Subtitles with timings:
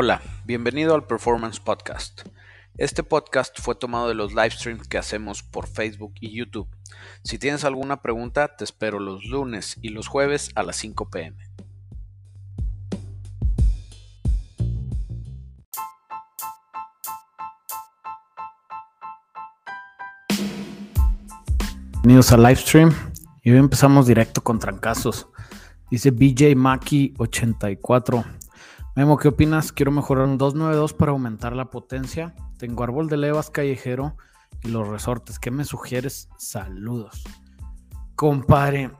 [0.00, 2.20] Hola, bienvenido al Performance Podcast.
[2.76, 6.68] Este podcast fue tomado de los live streams que hacemos por Facebook y YouTube.
[7.24, 11.36] Si tienes alguna pregunta, te espero los lunes y los jueves a las 5 pm.
[21.94, 22.94] Bienvenidos al livestream
[23.42, 25.26] y hoy empezamos directo con trancazos.
[25.90, 28.24] Dice BJ Maki 84.
[28.96, 29.70] Memo, ¿qué opinas?
[29.72, 32.34] Quiero mejorar un 292 para aumentar la potencia.
[32.58, 34.16] Tengo árbol de levas callejero
[34.62, 35.38] y los resortes.
[35.38, 36.28] ¿Qué me sugieres?
[36.36, 37.22] Saludos.
[38.16, 38.90] Compadre,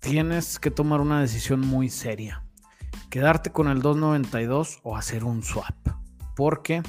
[0.00, 2.44] tienes que tomar una decisión muy seria.
[3.10, 5.76] Quedarte con el 292 o hacer un swap.
[6.34, 6.82] Porque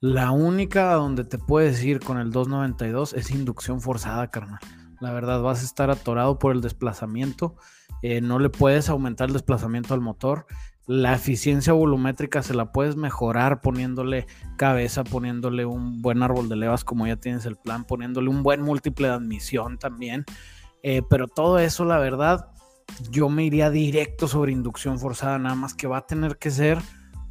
[0.00, 4.60] la única donde te puedes ir con el 292 es inducción forzada, carnal.
[5.00, 7.56] La verdad, vas a estar atorado por el desplazamiento.
[8.02, 10.46] Eh, no le puedes aumentar el desplazamiento al motor.
[10.86, 16.84] La eficiencia volumétrica se la puedes mejorar poniéndole cabeza, poniéndole un buen árbol de levas
[16.84, 20.24] como ya tienes el plan, poniéndole un buen múltiple de admisión también.
[20.82, 22.50] Eh, pero todo eso, la verdad,
[23.10, 26.78] yo me iría directo sobre inducción forzada, nada más que va a tener que ser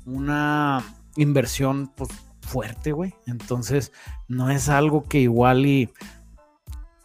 [0.05, 0.83] una
[1.15, 2.09] inversión pues,
[2.41, 3.15] fuerte, güey.
[3.25, 3.91] Entonces,
[4.27, 5.91] no es algo que igual y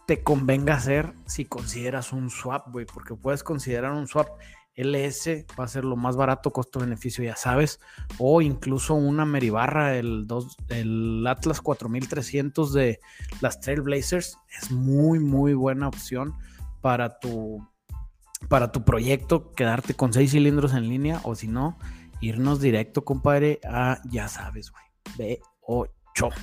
[0.05, 4.27] te convenga hacer si consideras un swap, güey, porque puedes considerar un swap
[4.75, 7.79] LS va a ser lo más barato, costo-beneficio, ya sabes.
[8.17, 10.27] O incluso una Meribarra, el,
[10.69, 12.99] el Atlas 4300 de
[13.41, 14.37] las Trailblazers.
[14.61, 16.33] Es muy, muy buena opción
[16.81, 17.65] para tu,
[18.49, 19.51] para tu proyecto.
[19.51, 21.21] Quedarte con seis cilindros en línea.
[21.23, 21.77] O si no,
[22.19, 25.39] irnos directo, compadre, a, ya sabes, güey,
[26.17, 26.33] B8.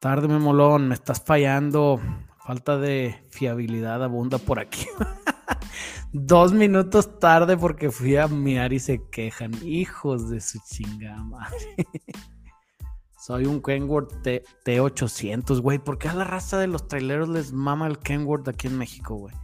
[0.00, 2.00] Tarde, memolón, me estás fallando.
[2.48, 4.86] Falta de fiabilidad abunda por aquí.
[6.14, 9.52] Dos minutos tarde porque fui a mirar y se quejan.
[9.62, 11.76] Hijos de su chingada madre.
[13.18, 15.78] Soy un Kenworth T 800 güey.
[15.78, 19.16] ¿Por qué a la raza de los traileros les mama el Kenworth aquí en México,
[19.16, 19.34] güey?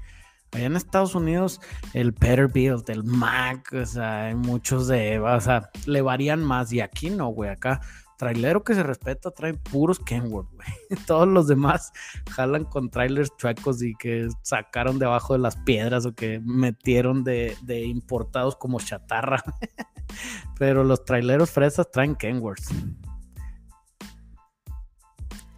[0.53, 1.61] Allá en Estados Unidos,
[1.93, 6.73] el Peterbilt, el Mac, o sea, hay muchos de, o sea, le varían más.
[6.73, 7.51] Y aquí no, güey.
[7.51, 7.83] Acá
[8.25, 10.67] trailero que se respeta trae puros Kenworth, güey.
[11.07, 11.93] Todos los demás
[12.31, 17.55] jalan con trailers chuecos y que sacaron debajo de las piedras o que metieron de,
[17.85, 19.45] importados como chatarra.
[20.59, 22.65] Pero los traileros fresas traen Kenworth.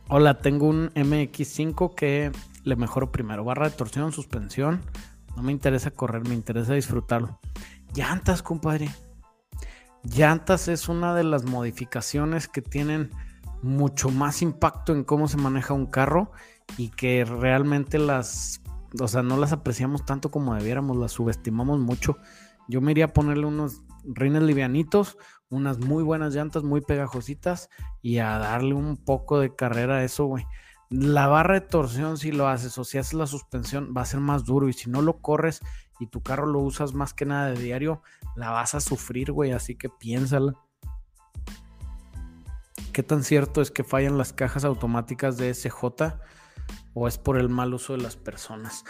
[0.08, 2.32] Hola, tengo un MX5 que
[2.64, 3.44] le mejoro primero.
[3.44, 4.80] Barra de torsión, suspensión.
[5.36, 7.38] No me interesa correr, me interesa disfrutarlo.
[7.94, 8.88] Llantas, compadre.
[10.14, 13.10] Llantas es una de las modificaciones que tienen
[13.62, 16.30] mucho más impacto en cómo se maneja un carro
[16.76, 18.62] y que realmente las,
[19.00, 22.18] o sea, no las apreciamos tanto como debiéramos, las subestimamos mucho.
[22.68, 25.18] Yo me iría a ponerle unos rines livianitos,
[25.48, 27.68] unas muy buenas llantas, muy pegajositas
[28.00, 30.46] y a darle un poco de carrera a eso, güey.
[30.88, 34.20] La barra de torsión, si lo haces o si haces la suspensión, va a ser
[34.20, 35.60] más duro y si no lo corres
[35.98, 38.02] y tu carro lo usas más que nada de diario,
[38.34, 40.54] la vas a sufrir, güey, así que piénsala.
[42.92, 46.18] ¿Qué tan cierto es que fallan las cajas automáticas de SJ
[46.94, 48.84] o es por el mal uso de las personas?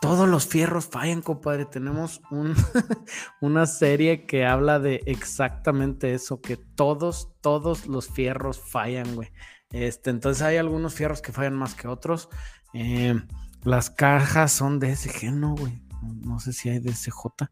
[0.00, 1.64] Todos los fierros fallan, compadre.
[1.64, 2.54] Tenemos un,
[3.40, 9.32] una serie que habla de exactamente eso, que todos, todos los fierros fallan, güey.
[9.70, 12.28] Este, entonces hay algunos fierros que fallan más que otros.
[12.74, 13.20] Eh,
[13.64, 15.82] las cajas son de SG, no, güey.
[16.02, 17.48] No, sé si hay de SJ.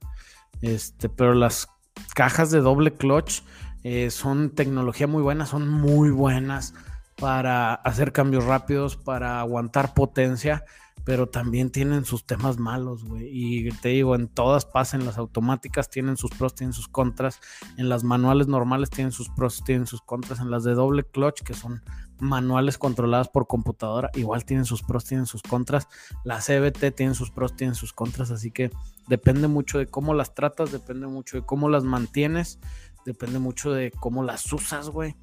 [0.63, 1.69] Este, pero las
[2.15, 3.43] cajas de doble clutch
[3.85, 6.75] eh, son tecnología muy buena, son muy buenas
[7.17, 10.65] para hacer cambios rápidos, para aguantar potencia,
[11.05, 13.29] pero también tienen sus temas malos, güey.
[13.31, 17.41] Y te digo, en todas pasan, las automáticas tienen sus pros, tienen sus contras,
[17.77, 21.43] en las manuales normales tienen sus pros, tienen sus contras, en las de doble clutch,
[21.43, 21.83] que son
[22.19, 25.89] manuales controladas por computadora, igual tienen sus pros, tienen sus contras.
[26.25, 28.71] La CBT tienen sus pros, tienen sus contras, así que
[29.09, 32.59] depende mucho de cómo las tratas, depende mucho de cómo las mantienes,
[33.05, 35.17] depende mucho de cómo las usas, güey.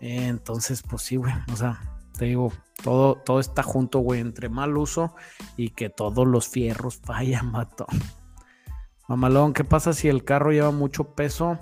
[0.00, 1.80] Entonces, pues sí, güey, o sea,
[2.16, 5.14] te digo, todo, todo está junto, güey, entre mal uso
[5.56, 7.86] y que todos los fierros fallan, mato.
[9.08, 11.58] Mamalón, ¿qué pasa si el carro lleva mucho peso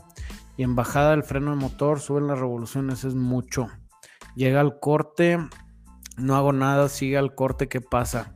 [0.56, 3.04] y en bajada el freno de motor suben las revoluciones?
[3.04, 3.68] Es mucho.
[4.34, 5.38] Llega al corte,
[6.16, 8.34] no hago nada, sigue al corte, ¿qué pasa?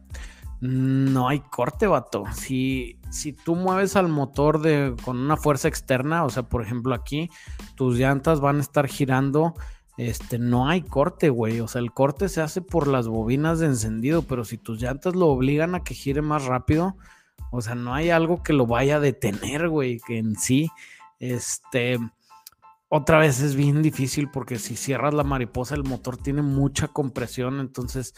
[0.60, 2.24] No hay corte, vato.
[2.32, 6.94] Si, si tú mueves al motor de, con una fuerza externa, o sea, por ejemplo
[6.94, 7.30] aquí,
[7.74, 9.54] tus llantas van a estar girando,
[9.96, 11.60] este, no hay corte, güey.
[11.60, 15.14] O sea, el corte se hace por las bobinas de encendido, pero si tus llantas
[15.14, 16.96] lo obligan a que gire más rápido,
[17.50, 20.70] o sea, no hay algo que lo vaya a detener, güey, que en sí,
[21.18, 21.98] este,
[22.88, 27.60] otra vez es bien difícil porque si cierras la mariposa, el motor tiene mucha compresión,
[27.60, 28.14] entonces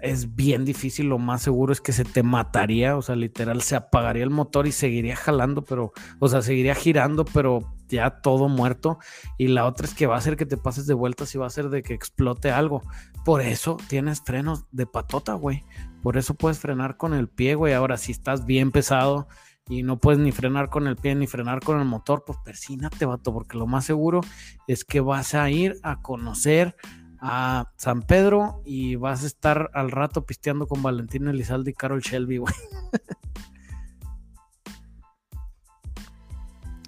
[0.00, 1.06] es bien difícil.
[1.06, 4.66] Lo más seguro es que se te mataría, o sea, literal se apagaría el motor
[4.66, 8.98] y seguiría jalando, pero, o sea, seguiría girando, pero ya todo muerto.
[9.38, 11.44] Y la otra es que va a hacer que te pases de vueltas y va
[11.44, 12.82] a hacer de que explote algo.
[13.24, 15.64] Por eso tienes frenos de patota, güey.
[16.02, 17.72] Por eso puedes frenar con el pie, güey.
[17.72, 19.28] Ahora, si estás bien pesado
[19.68, 23.04] y no puedes ni frenar con el pie ni frenar con el motor, pues persínate,
[23.04, 24.20] vato, porque lo más seguro
[24.66, 26.76] es que vas a ir a conocer
[27.20, 32.00] a San Pedro y vas a estar al rato pisteando con Valentín Elizalde y Carol
[32.00, 32.54] Shelby, güey.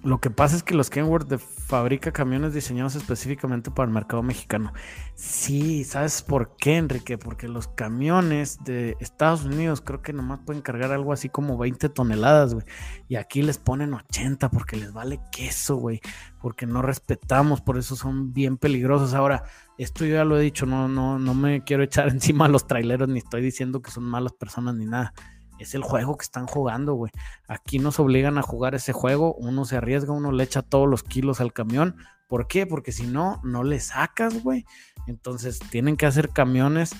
[0.05, 1.29] Lo que pasa es que los Kenworth
[1.69, 4.73] fabrica camiones diseñados específicamente para el mercado mexicano.
[5.15, 7.19] Sí, ¿sabes por qué, Enrique?
[7.19, 11.91] Porque los camiones de Estados Unidos creo que nomás pueden cargar algo así como 20
[11.91, 12.65] toneladas, güey.
[13.06, 16.00] Y aquí les ponen 80 porque les vale queso, güey.
[16.41, 19.12] Porque no respetamos, por eso son bien peligrosos.
[19.12, 19.44] Ahora,
[19.76, 22.67] esto yo ya lo he dicho, no, no, no me quiero echar encima a los
[22.67, 25.12] traileros, ni estoy diciendo que son malas personas ni nada
[25.59, 27.13] es el juego que están jugando, güey.
[27.47, 31.03] Aquí nos obligan a jugar ese juego, uno se arriesga, uno le echa todos los
[31.03, 31.97] kilos al camión.
[32.29, 32.67] ¿Por qué?
[32.67, 34.65] Porque si no, no le sacas, güey.
[35.07, 36.95] Entonces tienen que hacer camiones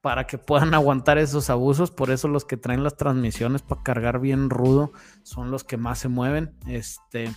[0.00, 1.90] para que puedan aguantar esos abusos.
[1.90, 4.92] Por eso los que traen las transmisiones para cargar bien rudo
[5.22, 6.56] son los que más se mueven.
[6.66, 7.32] Este,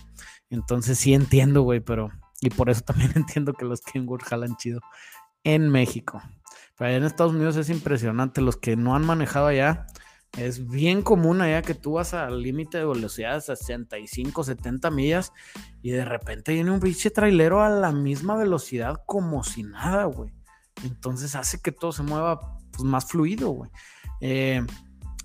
[0.50, 2.10] entonces sí entiendo, güey, pero
[2.40, 4.80] y por eso también entiendo que los Kenworth jalan chido
[5.44, 6.22] en México.
[6.76, 8.40] Pero allá en Estados Unidos es impresionante.
[8.40, 9.86] Los que no han manejado allá,
[10.36, 15.32] es bien común allá que tú vas al límite de velocidad 65, 70 millas
[15.82, 20.32] y de repente viene un pinche trailero a la misma velocidad como si nada, güey.
[20.82, 23.70] Entonces hace que todo se mueva pues, más fluido, güey.
[24.20, 24.64] Eh,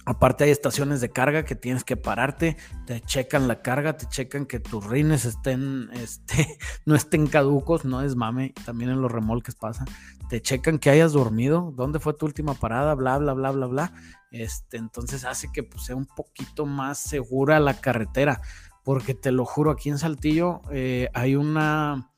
[0.09, 2.57] Aparte hay estaciones de carga que tienes que pararte,
[2.87, 6.57] te checan la carga, te checan que tus rines estén, este,
[6.87, 9.85] no estén caducos, no es mame, también en los remolques pasa.
[10.27, 13.93] Te checan que hayas dormido, dónde fue tu última parada, bla, bla, bla, bla, bla.
[14.31, 18.41] Este, entonces hace que pues, sea un poquito más segura la carretera,
[18.83, 22.09] porque te lo juro, aquí en Saltillo eh, hay una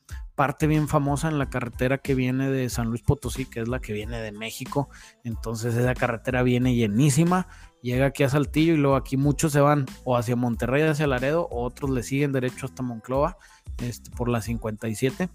[0.42, 3.78] parte bien famosa en la carretera que viene de San Luis Potosí, que es la
[3.78, 4.88] que viene de México.
[5.22, 7.46] Entonces esa carretera viene llenísima
[7.80, 11.46] llega aquí a Saltillo y luego aquí muchos se van o hacia Monterrey, hacia Laredo,
[11.48, 13.38] otros le siguen derecho hasta Monclova
[13.78, 15.28] este, por la 57.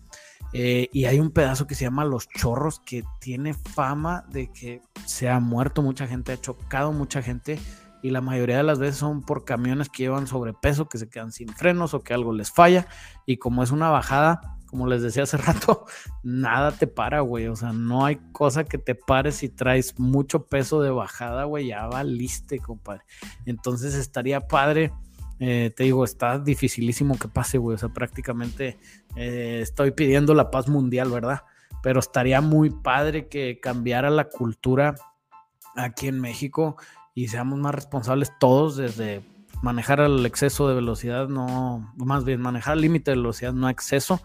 [0.52, 4.82] Eh, y hay un pedazo que se llama Los Chorros que tiene fama de que
[5.06, 7.58] se ha muerto mucha gente, ha chocado mucha gente
[8.04, 11.32] y la mayoría de las veces son por camiones que llevan sobrepeso, que se quedan
[11.32, 12.88] sin frenos o que algo les falla
[13.26, 15.88] y como es una bajada como les decía hace rato,
[16.22, 17.48] nada te para, güey.
[17.48, 21.68] O sea, no hay cosa que te pare si traes mucho peso de bajada, güey.
[21.68, 23.02] Ya valiste, compadre.
[23.48, 24.94] Entonces estaría padre.
[25.40, 27.74] Eh, te digo, está dificilísimo que pase, güey.
[27.74, 28.78] O sea, prácticamente
[29.16, 31.42] eh, estoy pidiendo la paz mundial, ¿verdad?
[31.82, 34.94] Pero estaría muy padre que cambiara la cultura
[35.76, 36.78] aquí en México
[37.16, 39.24] y seamos más responsables todos desde
[39.62, 44.22] manejar el exceso de velocidad, no, más bien manejar el límite de velocidad, no exceso,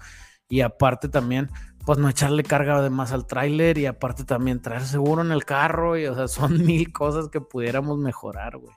[0.53, 1.51] y aparte también,
[1.87, 5.97] pues no echarle carga además al tráiler y aparte también traer seguro en el carro
[5.97, 8.75] y o sea, son mil cosas que pudiéramos mejorar, güey.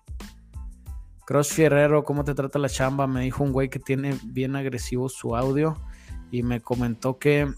[1.25, 3.07] Cross Fierrero, ¿cómo te trata la chamba?
[3.07, 5.75] Me dijo un güey que tiene bien agresivo su audio
[6.31, 7.53] y me comentó que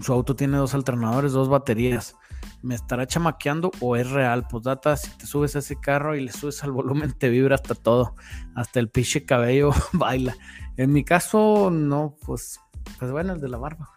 [0.00, 2.16] su auto tiene dos alternadores, dos baterías.
[2.60, 4.48] ¿Me estará chamaqueando o es real?
[4.50, 7.54] Pues data, si te subes a ese carro y le subes al volumen, te vibra
[7.54, 8.16] hasta todo.
[8.56, 10.34] Hasta el pinche cabello baila.
[10.76, 12.58] En mi caso, no, pues
[12.98, 13.90] pues bueno, el de la barba.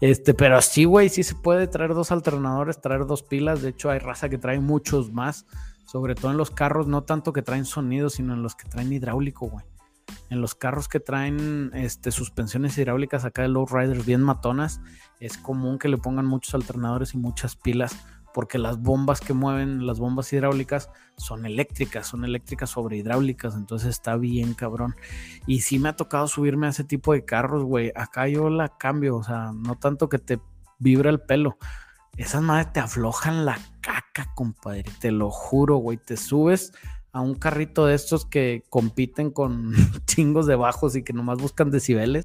[0.00, 3.62] Este, pero sí, güey, sí se puede traer dos alternadores, traer dos pilas.
[3.62, 5.46] De hecho, hay raza que trae muchos más.
[5.84, 8.92] Sobre todo en los carros, no tanto que traen sonido, sino en los que traen
[8.92, 9.64] hidráulico, güey.
[10.30, 14.80] En los carros que traen este, suspensiones hidráulicas acá de low riders bien matonas,
[15.20, 17.96] es común que le pongan muchos alternadores y muchas pilas
[18.34, 23.90] porque las bombas que mueven, las bombas hidráulicas, son eléctricas, son eléctricas sobre hidráulicas, entonces
[23.90, 24.94] está bien cabrón.
[25.46, 27.92] Y sí me ha tocado subirme a ese tipo de carros, güey.
[27.94, 30.40] Acá yo la cambio, o sea, no tanto que te
[30.78, 31.58] vibra el pelo.
[32.16, 34.84] Esas madres te aflojan la caca, compadre.
[35.00, 35.96] Te lo juro, güey.
[35.96, 36.72] Te subes
[37.12, 39.72] a un carrito de estos que compiten con
[40.06, 42.24] chingos de bajos y que nomás buscan decibeles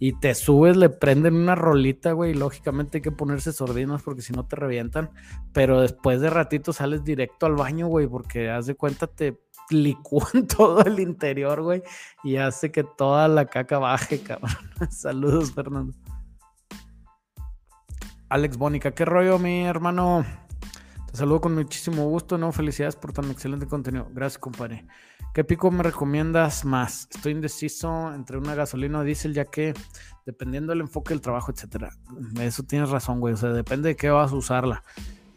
[0.00, 4.22] y te subes, le prenden una rolita, güey, y lógicamente hay que ponerse sordinos porque
[4.22, 5.10] si no te revientan,
[5.52, 9.38] pero después de ratito sales directo al baño, güey, porque haz de cuenta te
[9.70, 11.82] licúan todo el interior, güey,
[12.24, 14.50] y hace que toda la caca baje, cabrón.
[14.90, 15.94] Saludos, Fernando.
[18.28, 20.24] Alex Bónica, ¿qué rollo, mi hermano?
[21.10, 24.08] Te saludo con muchísimo gusto, no, felicidades por tan excelente contenido.
[24.12, 24.86] Gracias, compadre.
[25.32, 27.08] ¿Qué pico me recomiendas más?
[27.10, 29.72] Estoy indeciso entre una gasolina o diésel, ya que
[30.26, 31.90] dependiendo del enfoque del trabajo, etcétera.
[32.40, 33.34] Eso tienes razón, güey.
[33.34, 34.82] O sea, depende de qué vas a usarla.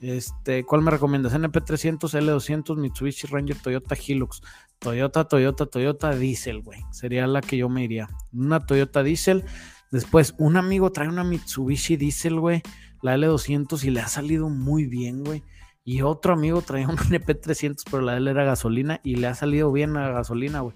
[0.01, 1.33] Este, ¿cuál me recomiendas?
[1.33, 4.41] NP300, L200, Mitsubishi Ranger, Toyota Hilux.
[4.79, 6.81] Toyota, Toyota, Toyota Diesel, güey.
[6.91, 8.09] Sería la que yo me iría.
[8.33, 9.45] Una Toyota Diesel.
[9.91, 12.63] Después, un amigo trae una Mitsubishi Diesel, güey.
[13.03, 15.43] La L200 y le ha salido muy bien, güey.
[15.83, 19.35] Y otro amigo traía un NP300, pero la de él era gasolina y le ha
[19.35, 20.75] salido bien la gasolina, güey.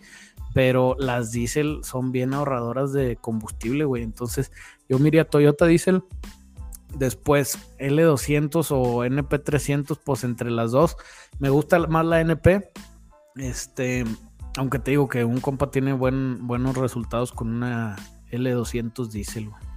[0.54, 4.04] Pero las diésel son bien ahorradoras de combustible, güey.
[4.04, 4.52] Entonces,
[4.88, 6.04] yo miraría Toyota Diesel.
[6.98, 10.96] Después L200 o NP300, pues entre las dos.
[11.40, 12.72] Me gusta más la NP.
[13.36, 14.06] Este,
[14.58, 17.98] aunque te digo que un compa tiene buen, buenos resultados con una
[18.32, 19.75] L200 Diesel, güey.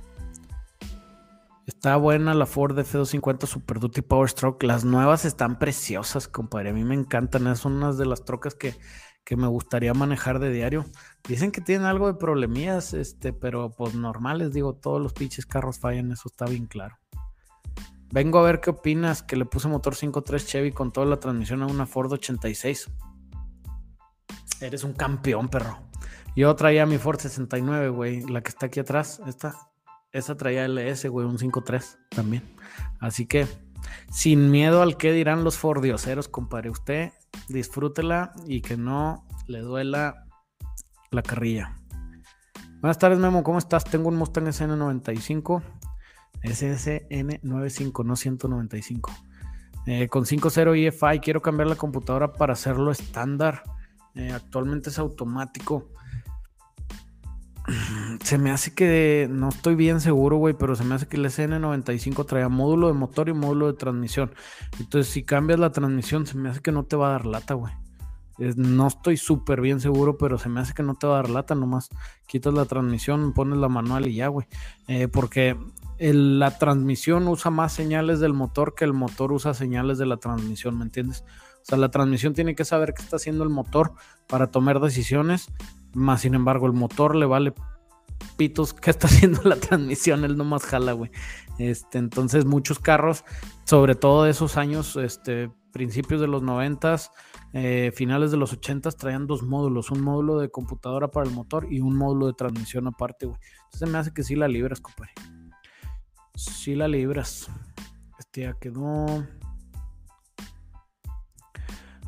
[1.68, 4.64] Está buena la Ford F250 Super Duty Power Stroke.
[4.64, 6.70] Las nuevas están preciosas, compadre.
[6.70, 7.54] A mí me encantan.
[7.56, 8.74] Son unas de las trocas que,
[9.36, 10.86] me gustaría manejar de diario.
[11.28, 15.78] Dicen que tienen algo de problemillas, este, pero pues normales, digo, todos los pinches carros
[15.78, 16.96] fallan, eso está bien claro.
[18.10, 21.62] Vengo a ver qué opinas que le puse motor 5.3 Chevy con toda la transmisión
[21.62, 22.90] a una Ford 86.
[24.62, 25.80] Eres un campeón, perro.
[26.34, 29.67] Yo traía mi Ford 69, güey, la que está aquí atrás, esta
[30.12, 32.42] esa traía LS, güey, un 5.3 también.
[33.00, 33.46] Así que,
[34.10, 36.70] sin miedo al que dirán los fordioseros, compadre.
[36.70, 37.12] Usted
[37.48, 40.26] disfrútela y que no le duela
[41.10, 41.76] la carrilla.
[42.80, 43.42] Buenas tardes, Memo.
[43.42, 43.84] ¿Cómo estás?
[43.84, 45.62] Tengo un Mustang SN95.
[46.42, 49.12] SSN95, no 195.
[49.86, 53.62] Eh, con 5.0 EFI quiero cambiar la computadora para hacerlo estándar.
[54.14, 55.90] Eh, actualmente es automático
[58.28, 61.24] se me hace que no estoy bien seguro, güey, pero se me hace que el
[61.24, 64.32] SN95 traía módulo de motor y módulo de transmisión.
[64.78, 67.54] Entonces, si cambias la transmisión, se me hace que no te va a dar lata,
[67.54, 67.72] güey.
[68.36, 71.30] No estoy súper bien seguro, pero se me hace que no te va a dar
[71.30, 71.54] lata.
[71.54, 71.88] Nomás
[72.26, 74.46] quitas la transmisión, pones la manual y ya, güey.
[74.88, 75.56] Eh, porque
[75.98, 80.76] la transmisión usa más señales del motor que el motor usa señales de la transmisión,
[80.76, 81.24] ¿me entiendes?
[81.62, 83.92] O sea, la transmisión tiene que saber qué está haciendo el motor
[84.26, 85.48] para tomar decisiones
[85.94, 87.54] más sin embargo, el motor le vale
[88.36, 91.10] pitos que está haciendo la transmisión, él nomás jala, güey.
[91.58, 93.24] Este, entonces, muchos carros,
[93.64, 97.10] sobre todo de esos años, este, principios de los noventas,
[97.52, 101.66] eh, finales de los ochentas, traían dos módulos, un módulo de computadora para el motor
[101.70, 103.38] y un módulo de transmisión aparte, güey.
[103.64, 105.12] Entonces me hace que sí la libras, compadre.
[106.34, 107.48] Sí la libras.
[108.18, 109.24] Este ya quedó.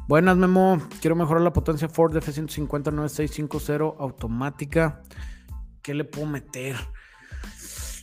[0.08, 0.80] Buenas, Memo.
[1.00, 5.02] Quiero mejorar la potencia Ford F-150 9650 automática.
[5.82, 6.76] ¿Qué le puedo meter?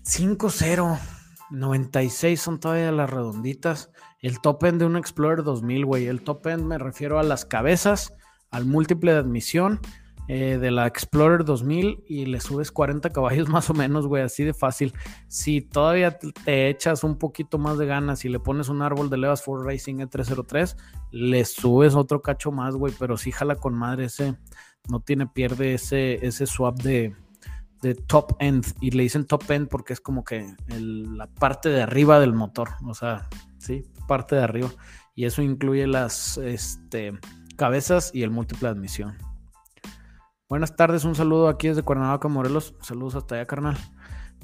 [0.03, 0.99] 5.0.
[1.49, 3.91] 96 son todavía las redonditas.
[4.21, 6.07] El top end de un Explorer 2000, güey.
[6.07, 8.13] El top end me refiero a las cabezas,
[8.51, 9.79] al múltiple de admisión
[10.29, 14.43] eh, de la Explorer 2000 y le subes 40 caballos más o menos, güey, así
[14.43, 14.93] de fácil.
[15.27, 19.17] Si todavía te echas un poquito más de ganas y le pones un árbol de
[19.17, 20.75] levas Ford Racing E303,
[21.11, 24.35] le subes otro cacho más, güey, pero sí jala con madre ese,
[24.89, 27.15] no tiene pierde ese, ese swap de,
[27.81, 31.81] de top end y le dicen top end porque es como que la parte de
[31.81, 34.69] arriba del motor, o sea, sí, parte de arriba
[35.15, 37.17] y eso incluye las este,
[37.55, 39.17] cabezas y el múltiple admisión.
[40.49, 42.73] Buenas tardes, un saludo aquí desde Cuernavaca, Morelos.
[42.81, 43.77] Saludos hasta allá, carnal.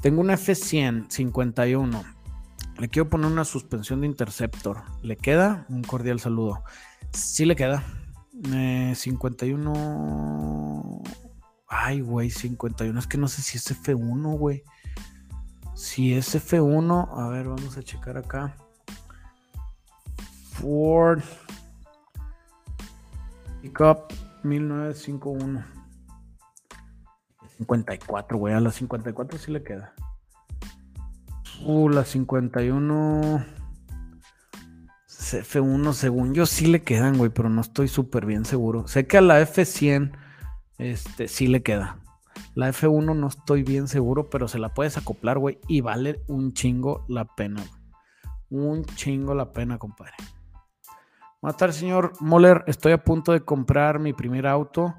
[0.01, 2.03] Tengo una F100 51.
[2.77, 4.81] Le quiero poner una suspensión de Interceptor.
[5.01, 5.65] ¿Le queda?
[5.69, 6.63] Un cordial saludo.
[7.13, 7.85] Sí le queda.
[8.95, 10.32] 51.
[11.75, 12.97] Ay, güey, 51.
[12.99, 14.63] Es que no sé si es F1, güey.
[15.73, 18.55] Si es F1, a ver, vamos a checar acá.
[20.51, 21.23] Ford
[23.61, 24.13] Pickup
[24.43, 25.65] 1951.
[27.57, 28.53] 54, güey.
[28.53, 29.95] A la 54 sí le queda.
[31.65, 33.43] Uh, la 51.
[35.07, 38.87] F1, según yo sí le quedan, güey, pero no estoy súper bien seguro.
[38.87, 40.22] Sé que a la F100
[40.77, 41.99] este, sí le queda.
[42.55, 46.53] La F1 no estoy bien seguro, pero se la puedes acoplar, güey, y vale un
[46.53, 47.63] chingo la pena,
[48.49, 50.13] Un chingo la pena, compadre.
[51.51, 52.63] Tardes, señor Moller.
[52.67, 54.95] Estoy a punto de comprar mi primer auto.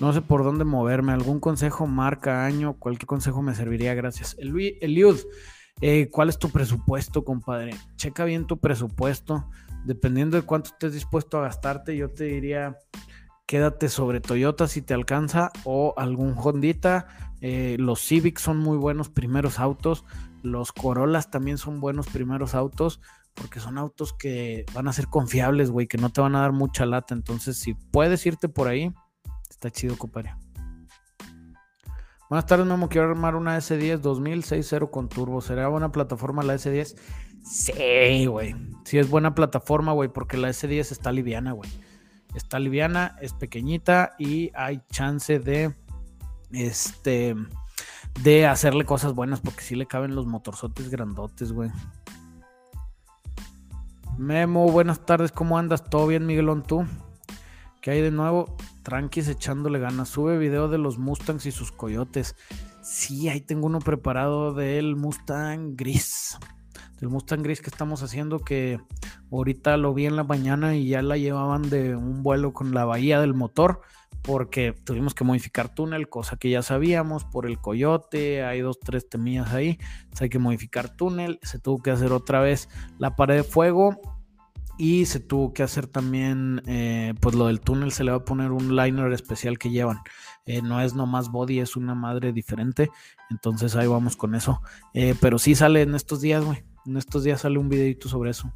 [0.00, 1.12] No sé por dónde moverme.
[1.12, 2.78] ¿Algún consejo, marca, año?
[2.78, 4.34] Cualquier consejo me serviría, gracias.
[4.38, 5.18] Eliud,
[5.82, 7.74] eh, ¿cuál es tu presupuesto, compadre?
[7.96, 9.48] Checa bien tu presupuesto.
[9.84, 12.78] Dependiendo de cuánto estés dispuesto a gastarte, yo te diría,
[13.52, 17.06] quédate sobre Toyota si te alcanza o algún Hondita.
[17.42, 20.06] Eh, los Civics son muy buenos primeros autos.
[20.42, 23.02] Los Corollas también son buenos primeros autos.
[23.34, 26.52] porque son autos que van a ser confiables, güey, que no te van a dar
[26.52, 27.12] mucha lata.
[27.12, 28.94] Entonces, si puedes irte por ahí,
[29.50, 30.34] está chido, compadre.
[32.30, 32.88] Buenas tardes, Memo.
[32.88, 35.42] Quiero armar una S10 2060 con turbo.
[35.42, 36.96] ¿Será buena plataforma la S10?
[37.44, 38.54] Sí, güey.
[38.84, 41.70] Sí es buena plataforma, güey, porque la S10 está liviana, güey.
[42.34, 45.74] Está liviana, es pequeñita y hay chance de
[46.52, 47.34] este
[48.22, 51.70] de hacerle cosas buenas porque sí le caben los motorzotes grandotes, güey.
[54.18, 55.84] Memo, buenas tardes, ¿cómo andas?
[55.88, 56.86] ¿Todo bien, Miguelón, tú?
[57.80, 58.56] ¿Qué hay de nuevo?
[58.82, 60.08] Tranquis echándole ganas.
[60.08, 62.36] Sube video de los Mustangs y sus coyotes.
[62.82, 66.38] Sí, ahí tengo uno preparado del Mustang gris.
[67.02, 68.80] Del Mustang gris que estamos haciendo que
[69.32, 72.84] ahorita lo vi en la mañana y ya la llevaban de un vuelo con la
[72.84, 73.80] bahía del motor
[74.22, 79.08] porque tuvimos que modificar túnel, cosa que ya sabíamos por el coyote, hay dos, tres
[79.08, 79.80] temillas ahí,
[80.20, 82.68] hay que modificar túnel, se tuvo que hacer otra vez
[83.00, 84.00] la pared de fuego
[84.78, 88.24] y se tuvo que hacer también, eh, pues lo del túnel se le va a
[88.24, 89.98] poner un liner especial que llevan.
[90.46, 92.90] Eh, no es nomás body, es una madre diferente.
[93.28, 94.62] Entonces ahí vamos con eso.
[94.94, 96.64] Eh, pero sí sale en estos días, güey.
[96.86, 98.52] En estos días sale un videito sobre eso.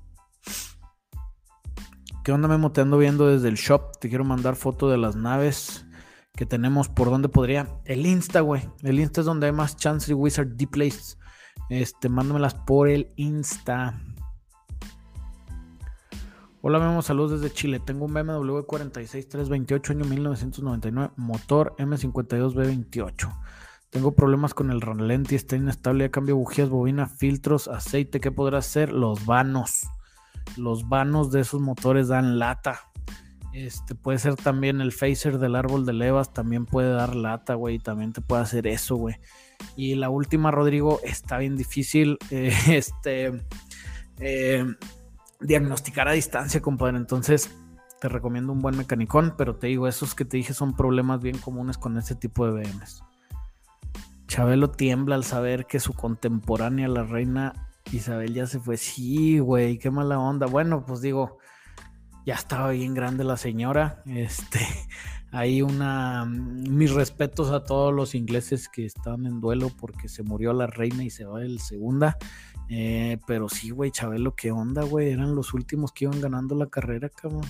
[2.24, 2.72] ¿Qué onda, Memo?
[2.72, 3.98] Te ando viendo desde el shop.
[4.00, 5.86] Te quiero mandar foto de las naves
[6.34, 6.88] que tenemos.
[6.88, 7.68] ¿Por dónde podría?
[7.84, 8.68] El Insta, güey.
[8.82, 11.16] El Insta es donde hay más chance Wizard Deep Place.
[11.68, 14.00] Este, mándamelas por el Insta.
[16.62, 17.78] Hola, Memo, saludos desde Chile.
[17.78, 23.38] Tengo un BMW 46328 año 1999, motor M52B28.
[23.90, 28.20] Tengo problemas con el ralenti, está inestable, cambio bujías, bobina, filtros, aceite.
[28.20, 28.92] ¿Qué podrá hacer?
[28.92, 29.88] Los vanos
[30.56, 32.80] los vanos de esos motores dan lata.
[33.52, 37.78] Este puede ser también el phaser del árbol de levas, también puede dar lata, güey,
[37.78, 39.16] también te puede hacer eso, güey.
[39.76, 43.46] Y la última, Rodrigo, está bien difícil, este,
[44.18, 44.64] eh,
[45.40, 46.98] diagnosticar a distancia, compadre.
[46.98, 47.50] Entonces,
[47.98, 51.38] te recomiendo un buen mecanicón, pero te digo, esos que te dije son problemas bien
[51.38, 53.02] comunes con este tipo de BMs.
[54.26, 58.76] Chabelo tiembla al saber que su contemporánea, la reina Isabel ya se fue.
[58.76, 60.46] Sí, güey, qué mala onda.
[60.46, 61.38] Bueno, pues digo,
[62.24, 64.02] ya estaba bien grande la señora.
[64.06, 64.60] Este,
[65.30, 66.24] hay una.
[66.24, 71.04] Mis respetos a todos los ingleses que están en duelo porque se murió la reina
[71.04, 72.18] y se va el segunda.
[72.68, 75.10] Eh, pero sí, güey, Chabelo, qué onda, güey.
[75.10, 77.46] Eran los últimos que iban ganando la carrera, cabrón.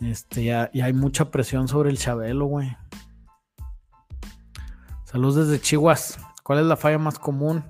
[0.00, 2.74] Este, ya, hay mucha presión sobre el Chabelo, güey.
[5.14, 5.96] Saludos desde Chihuahua.
[6.42, 7.62] ¿Cuál es la falla más común?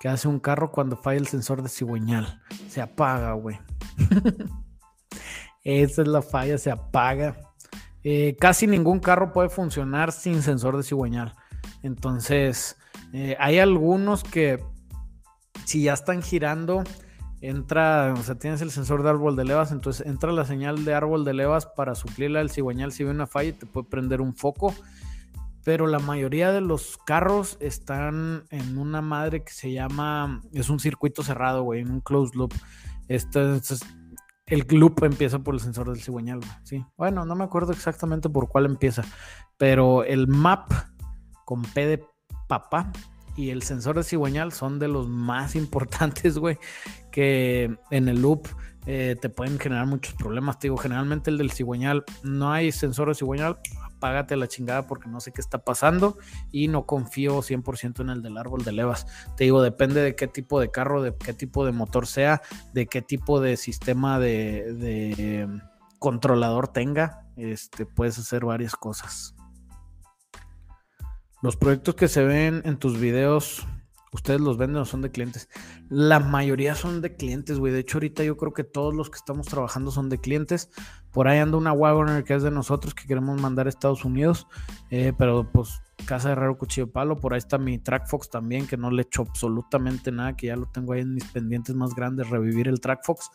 [0.00, 2.42] que hace un carro cuando falla el sensor de cigüeñal.
[2.68, 3.60] Se apaga, güey.
[5.62, 7.36] Esa es la falla, se apaga.
[8.02, 11.32] Eh, casi ningún carro puede funcionar sin sensor de cigüeñal.
[11.84, 12.76] Entonces,
[13.12, 14.58] eh, hay algunos que
[15.66, 16.82] si ya están girando,
[17.40, 20.92] entra, o sea, tienes el sensor de árbol de levas, entonces entra la señal de
[20.92, 24.34] árbol de levas para suplirle al cigüeñal si ve una falla te puede prender un
[24.34, 24.74] foco
[25.64, 30.80] pero la mayoría de los carros están en una madre que se llama, es un
[30.80, 32.54] circuito cerrado, güey, en un closed loop.
[33.08, 33.84] Este, es,
[34.46, 36.84] el loop empieza por el sensor del cigüeñal, sí.
[36.96, 39.04] Bueno, no me acuerdo exactamente por cuál empieza,
[39.56, 40.72] pero el map
[41.44, 42.04] con P de
[42.48, 42.92] papá
[43.36, 46.58] y el sensor de cigüeñal son de los más importantes, güey,
[47.12, 48.48] que en el loop
[48.86, 50.58] eh, te pueden generar muchos problemas.
[50.58, 53.58] Te digo, generalmente el del cigüeñal no hay sensor de cigüeñal,
[54.00, 56.18] págate la chingada porque no sé qué está pasando
[56.50, 59.06] y no confío 100% en el del árbol de levas.
[59.36, 62.86] Te digo, depende de qué tipo de carro, de qué tipo de motor sea, de
[62.86, 65.48] qué tipo de sistema de,
[65.98, 69.36] controlador tenga, este, puedes hacer varias cosas.
[71.42, 73.66] Los proyectos que se ven en tus videos
[74.12, 75.48] ¿Ustedes los venden o son de clientes?
[75.88, 77.72] La mayoría son de clientes, güey.
[77.72, 80.70] De hecho, ahorita yo creo que todos los que estamos trabajando son de clientes.
[81.12, 84.46] Por ahí anda una Wagoner que es de nosotros que queremos mandar a Estados Unidos.
[84.90, 87.16] Eh, pero pues Casa de Herrero Cuchillo Palo.
[87.16, 90.66] Por ahí está mi TrackFox también, que no le echo absolutamente nada, que ya lo
[90.66, 93.30] tengo ahí en mis pendientes más grandes, revivir el TrackFox.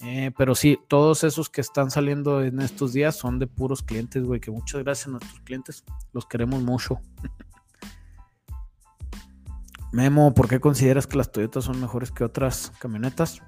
[0.00, 4.22] Eh, pero sí, todos esos que están saliendo en estos días son de puros clientes,
[4.22, 4.40] güey.
[4.40, 5.84] Que muchas gracias a nuestros clientes.
[6.12, 7.00] Los queremos mucho.
[9.92, 13.40] Memo, ¿por qué consideras que las Toyotas son mejores que otras camionetas?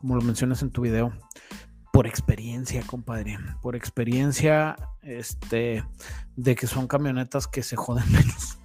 [0.00, 1.12] Como lo mencionas en tu video.
[1.94, 3.38] Por experiencia, compadre.
[3.62, 5.84] Por experiencia, este,
[6.34, 8.58] de que son camionetas que se joden menos.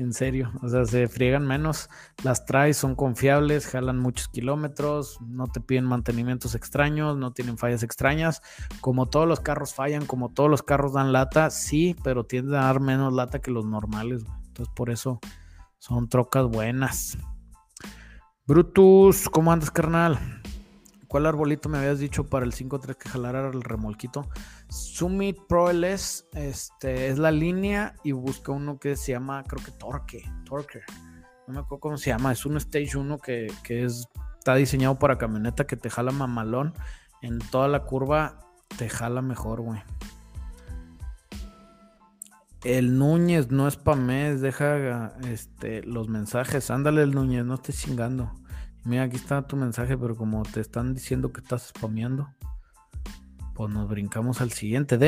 [0.00, 1.88] En serio, o sea, se friegan menos,
[2.24, 7.84] las traes, son confiables, jalan muchos kilómetros, no te piden mantenimientos extraños, no tienen fallas
[7.84, 8.42] extrañas.
[8.80, 12.64] Como todos los carros fallan, como todos los carros dan lata, sí, pero tienden a
[12.64, 14.24] dar menos lata que los normales.
[14.48, 15.20] Entonces, por eso
[15.78, 17.16] son trocas buenas.
[18.44, 20.37] Brutus, ¿cómo andas, carnal?
[21.08, 24.28] ¿Cuál arbolito me habías dicho para el 5.3 que jalara el remolquito?
[24.68, 29.72] Summit Pro LS este, es la línea y busca uno que se llama, creo que
[29.72, 30.82] Torque, Torque.
[31.46, 32.30] No me acuerdo cómo se llama.
[32.30, 34.06] Es un Stage 1 que, que es,
[34.38, 36.74] está diseñado para camioneta que te jala mamalón.
[37.22, 38.40] En toda la curva
[38.76, 39.80] te jala mejor, güey.
[42.64, 46.70] El Núñez no es mes, deja este, los mensajes.
[46.70, 48.30] Ándale, el Núñez, no estés chingando.
[48.88, 52.30] Mira, aquí está tu mensaje, pero como te están diciendo que estás spameando,
[53.54, 54.98] pues nos brincamos al siguiente.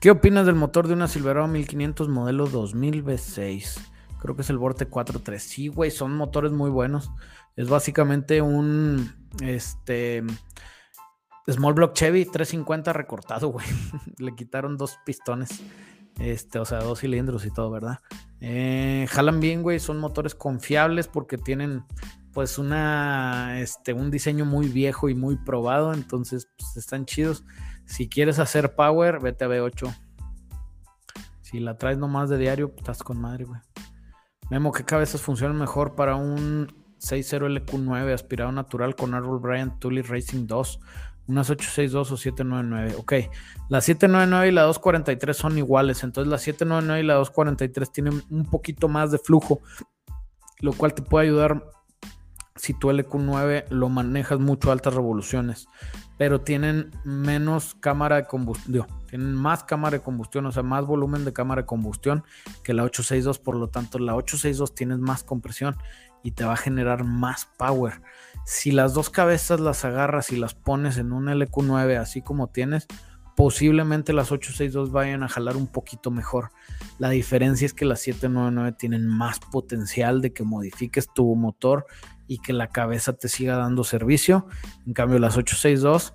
[0.00, 3.78] ¿Qué opinas del motor de una Silverado 1500 modelo 2000 V6?
[4.20, 5.38] Creo que es el Vorte 4.3.
[5.38, 7.10] Sí, güey, son motores muy buenos.
[7.56, 9.12] Es básicamente un
[9.42, 10.24] este
[11.46, 13.66] Small Block Chevy 350 recortado, güey.
[14.16, 15.62] Le quitaron dos pistones.
[16.18, 17.98] Este, o sea, dos cilindros y todo, ¿verdad?
[18.40, 21.84] Eh, jalan bien, güey, son motores confiables porque tienen
[22.32, 27.44] pues una, este, un diseño muy viejo y muy probado, entonces pues, están chidos.
[27.86, 29.96] Si quieres hacer power, vete a B8.
[31.40, 33.60] Si la traes nomás de diario, pues, estás con madre, güey.
[34.50, 36.68] Memo, ¿qué cabezas funcionan mejor para un
[36.98, 40.80] 60 LQ9 aspirado natural con Arrow Bryant Tully Racing 2?
[41.28, 42.94] Unas 862 o 799.
[42.98, 43.12] Ok,
[43.68, 46.04] la 799 y la 243 son iguales.
[46.04, 49.60] Entonces la 799 y la 243 tienen un poquito más de flujo.
[50.60, 51.62] Lo cual te puede ayudar
[52.56, 55.68] si tu LQ9 lo manejas mucho a altas revoluciones.
[56.18, 58.86] Pero tienen menos cámara de combustión.
[59.08, 62.24] Tienen más cámara de combustión, o sea, más volumen de cámara de combustión
[62.64, 63.38] que la 862.
[63.38, 65.76] Por lo tanto, la 862 tienes más compresión
[66.22, 68.00] y te va a generar más power.
[68.46, 72.86] Si las dos cabezas las agarras y las pones en un LQ9 así como tienes,
[73.34, 76.50] posiblemente las 862 vayan a jalar un poquito mejor.
[77.00, 81.86] La diferencia es que las 799 tienen más potencial de que modifiques tu motor
[82.28, 84.46] y que la cabeza te siga dando servicio.
[84.86, 86.14] En cambio, las 862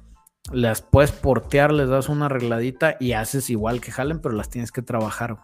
[0.53, 4.71] las puedes portear, les das una arregladita y haces igual que jalen, pero las tienes
[4.71, 5.37] que trabajar.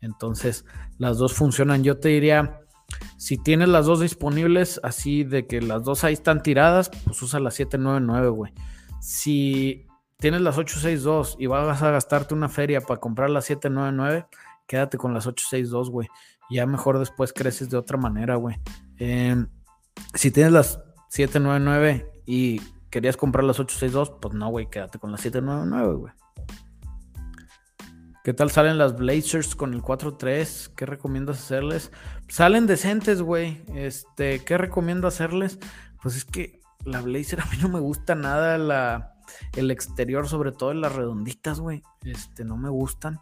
[0.00, 0.64] Entonces,
[0.96, 1.84] las dos funcionan.
[1.84, 2.62] Yo te diría
[3.16, 7.40] si tienes las dos disponibles, así de que las dos ahí están tiradas, pues usa
[7.40, 8.52] la 799, güey.
[9.00, 9.86] Si
[10.18, 14.26] tienes las 862 y vas a gastarte una feria para comprar la 799,
[14.66, 16.08] quédate con las 862, güey.
[16.50, 18.60] Ya mejor después creces de otra manera, güey.
[18.98, 19.48] Em,
[20.14, 25.18] si tienes las 799 y querías comprar las 862, pues no, güey, quédate con la
[25.18, 26.12] 799, güey.
[28.22, 30.74] ¿Qué tal salen las Blazers con el 4-3?
[30.76, 31.90] ¿Qué recomiendas hacerles?
[32.28, 33.62] Salen decentes, güey.
[33.74, 35.58] Este, ¿qué recomiendo hacerles?
[36.02, 39.14] Pues es que la Blazer a mí no me gusta nada la,
[39.56, 41.82] el exterior, sobre todo las redonditas, güey.
[42.04, 43.20] Este, no me gustan.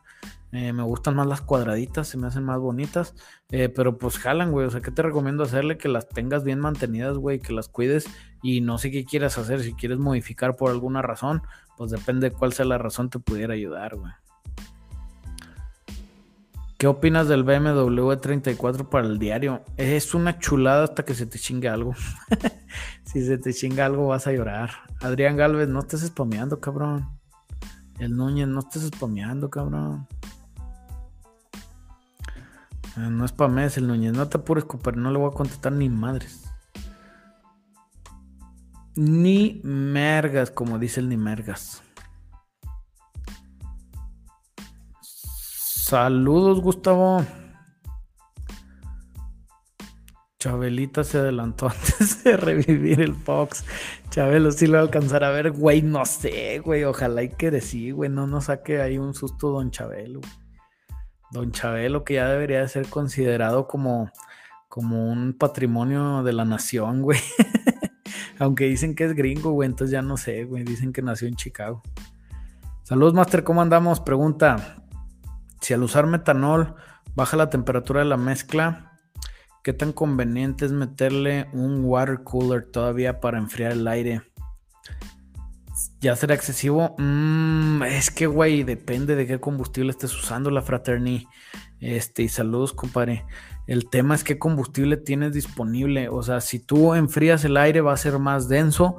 [0.50, 3.14] Eh, me gustan más las cuadraditas, se me hacen más bonitas.
[3.50, 4.66] Eh, pero pues jalan, güey.
[4.66, 5.78] O sea, ¿qué te recomiendo hacerle?
[5.78, 7.38] Que las tengas bien mantenidas, güey.
[7.38, 8.06] Que las cuides.
[8.42, 9.62] Y no sé qué quieras hacer.
[9.62, 11.42] Si quieres modificar por alguna razón,
[11.76, 14.12] pues depende de cuál sea la razón, te pudiera ayudar, güey.
[16.78, 19.64] ¿Qué opinas del BMW 34 para el diario?
[19.76, 21.92] Es una chulada hasta que se te chingue algo.
[23.02, 24.70] si se te chinga algo vas a llorar.
[25.00, 27.08] Adrián Galvez, no estés spameando, cabrón.
[27.98, 30.06] El Núñez, no estés spameando, cabrón.
[32.96, 35.00] Eh, no spamees el Núñez, no te apures, compadre.
[35.00, 36.44] No le voy a contestar ni madres.
[38.94, 41.82] Ni mergas, como dice el ni mergas.
[45.88, 47.24] Saludos, Gustavo.
[50.38, 53.64] Chabelita se adelantó antes de revivir el Fox.
[54.10, 56.84] Chabelo sí lo va a alcanzar a ver, güey, no sé, güey.
[56.84, 58.10] Ojalá y que sí, güey.
[58.10, 60.20] No nos saque ahí un susto Don Chabelo.
[61.30, 64.10] Don Chabelo que ya debería de ser considerado como,
[64.68, 67.20] como un patrimonio de la nación, güey.
[68.38, 70.64] Aunque dicen que es gringo, güey, entonces ya no sé, güey.
[70.64, 71.80] Dicen que nació en Chicago.
[72.82, 74.00] Saludos, Master, ¿cómo andamos?
[74.00, 74.84] Pregunta.
[75.60, 76.74] Si al usar metanol
[77.14, 78.92] baja la temperatura de la mezcla,
[79.62, 84.22] ¿qué tan conveniente es meterle un water cooler todavía para enfriar el aire?
[86.00, 86.94] ¿Ya será excesivo?
[86.98, 91.26] Mm, es que, güey, depende de qué combustible estés usando la Fraterni.
[91.80, 93.24] Este, y saludos, compadre.
[93.66, 96.08] El tema es qué combustible tienes disponible.
[96.08, 98.96] O sea, si tú enfrías el aire, va a ser más denso,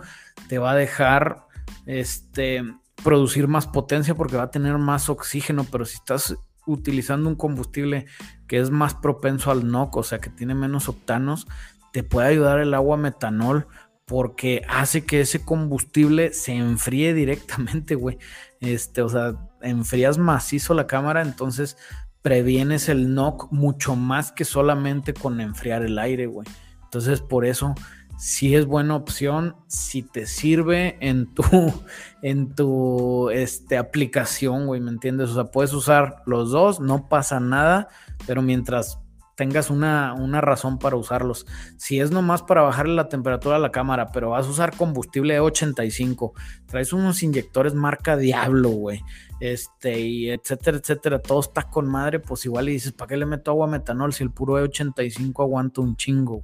[0.48, 1.48] te va a dejar
[1.86, 2.64] este,
[3.04, 5.66] producir más potencia porque va a tener más oxígeno.
[5.70, 6.36] Pero si estás
[6.72, 8.06] utilizando un combustible
[8.48, 11.48] que es más propenso al NOC, o sea que tiene menos octanos,
[11.92, 13.68] te puede ayudar el agua metanol
[14.06, 18.18] porque hace que ese combustible se enfríe directamente, güey.
[18.60, 21.78] Este, o sea, enfrías macizo la cámara, entonces
[22.22, 26.48] previenes el NOC mucho más que solamente con enfriar el aire, güey.
[26.84, 27.76] Entonces, por eso
[28.20, 31.44] sí es buena opción si te sirve en tu,
[32.22, 35.30] en tu este, aplicación, güey, ¿me entiendes?
[35.30, 37.88] O sea, puedes usar los dos, no pasa nada,
[38.28, 39.00] pero mientras
[39.36, 41.46] tengas una, una, razón para usarlos.
[41.78, 45.40] Si es nomás para bajarle la temperatura a la cámara, pero vas a usar combustible
[45.40, 46.34] E85,
[46.66, 49.02] traes unos inyectores marca Diablo, güey,
[49.40, 53.26] este, y etcétera, etcétera, todo está con madre, pues igual y dices, ¿para qué le
[53.26, 56.44] meto agua metanol si el puro E85 aguanta un chingo?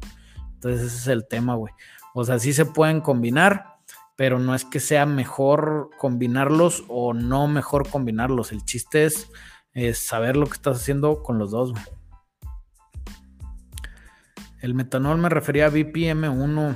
[0.55, 1.73] Entonces ese es el tema, güey.
[2.13, 3.75] O sea, sí se pueden combinar,
[4.15, 8.51] pero no es que sea mejor combinarlos o no mejor combinarlos.
[8.51, 9.29] El chiste es,
[9.97, 11.83] saber lo que estás haciendo con los dos, güey.
[14.61, 16.75] El metanol me refería a BPM1,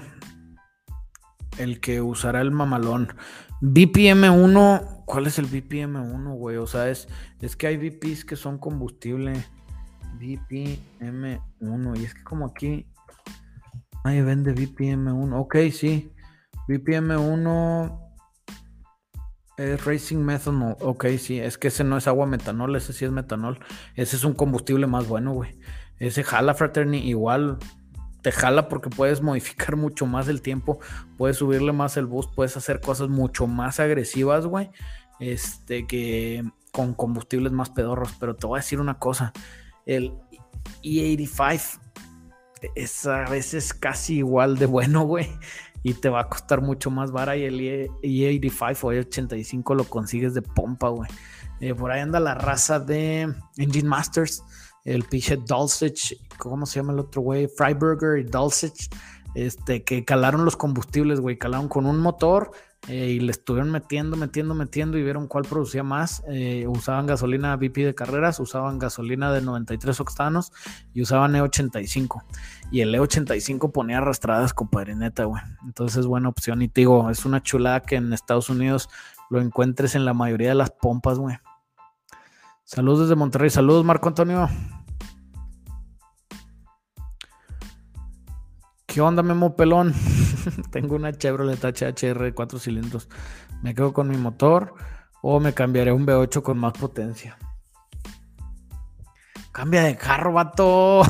[1.58, 3.16] el que usará el mamalón.
[3.62, 6.58] BPM1, ¿cuál es el BPM1, güey?
[6.58, 7.08] O sea, es,
[7.42, 9.46] es que hay BPs que son combustible.
[10.20, 12.86] BPM1, y es que como aquí.
[14.10, 15.40] Ahí vende BPM1.
[15.40, 16.12] Ok, sí.
[16.68, 18.00] BPM1
[19.58, 20.76] es Racing Methanol.
[20.80, 21.40] Ok, sí.
[21.40, 23.60] Es que ese no es agua metanol, ese sí es metanol.
[23.94, 25.60] Ese es un combustible más bueno, güey.
[26.00, 27.60] Ese jala Fraternity igual
[28.24, 30.80] te jala porque puedes modificar mucho más el tiempo,
[31.16, 34.72] puedes subirle más el boost, puedes hacer cosas mucho más agresivas, güey.
[35.20, 38.16] Este, que con combustibles más pedorros.
[38.20, 39.34] Pero te voy a decir una cosa:
[39.86, 40.14] el
[40.82, 41.80] E85
[42.76, 45.28] es a veces casi igual de bueno, güey.
[45.82, 47.38] Y te va a costar mucho más vara.
[47.38, 51.10] Y el E85 o E85 lo consigues de pompa, güey.
[51.62, 54.44] Eh, por ahí anda la raza de Engine Masters
[54.86, 57.48] el pinche Dulcich, ¿cómo se llama el otro güey?
[57.48, 58.90] Freiburger y Dulcich,
[59.36, 62.52] este, que calaron los combustibles, güey, calaron con un motor
[62.90, 66.24] eh, y le estuvieron metiendo, metiendo, metiendo y vieron cuál producía más.
[66.28, 70.52] Eh, usaban gasolina BP de carreras, usaban gasolina de 93 octanos
[70.96, 72.24] y usaban E85.
[72.72, 75.44] Y el E85 ponía arrastradas, compadre, neta, güey.
[75.64, 76.64] Entonces es buena opción.
[76.64, 78.90] Y te digo, es una chulada que en Estados Unidos
[79.30, 81.38] lo encuentres en la mayoría de las pompas, güey.
[82.64, 83.52] Saludos desde Monterrey.
[83.52, 84.50] Saludos, Marco Antonio.
[88.88, 89.94] ¿Qué onda, Memo Pelón?
[90.72, 93.10] Tengo una Chevrolet HHR de 4 cilindros.
[93.62, 94.74] ¿Me quedo con mi motor
[95.22, 97.38] o me cambiaré un V8 con más potencia?
[99.52, 101.02] Cambia de carro, vato.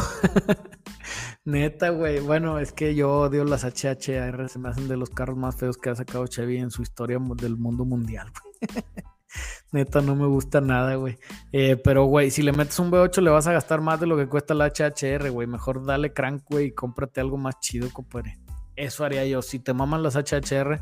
[1.46, 2.20] Neta, güey.
[2.20, 4.50] Bueno, es que yo odio las HHR.
[4.50, 7.20] Se me hacen de los carros más feos que ha sacado Chevy en su historia
[7.36, 8.32] del mundo mundial.
[9.72, 11.20] Neta, no me gusta nada, güey.
[11.52, 14.18] Eh, pero, güey, si le metes un V8 le vas a gastar más de lo
[14.18, 15.48] que cuesta la HHR, güey.
[15.48, 18.40] Mejor dale crank, güey, y cómprate algo más chido, compadre.
[18.80, 19.42] Eso haría yo.
[19.42, 20.82] Si te maman las HHR,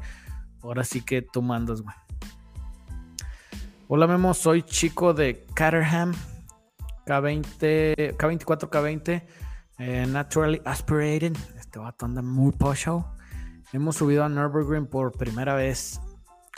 [0.61, 1.95] ahora sí que tú mandas, güey.
[3.87, 4.35] Hola, Memo.
[4.35, 6.13] Soy chico de Caterham.
[7.07, 10.07] K20, K24, K20.
[10.07, 11.35] naturally aspirated.
[11.57, 13.03] Este vato anda muy pocho.
[13.73, 15.99] Hemos subido a Nürburgring por primera vez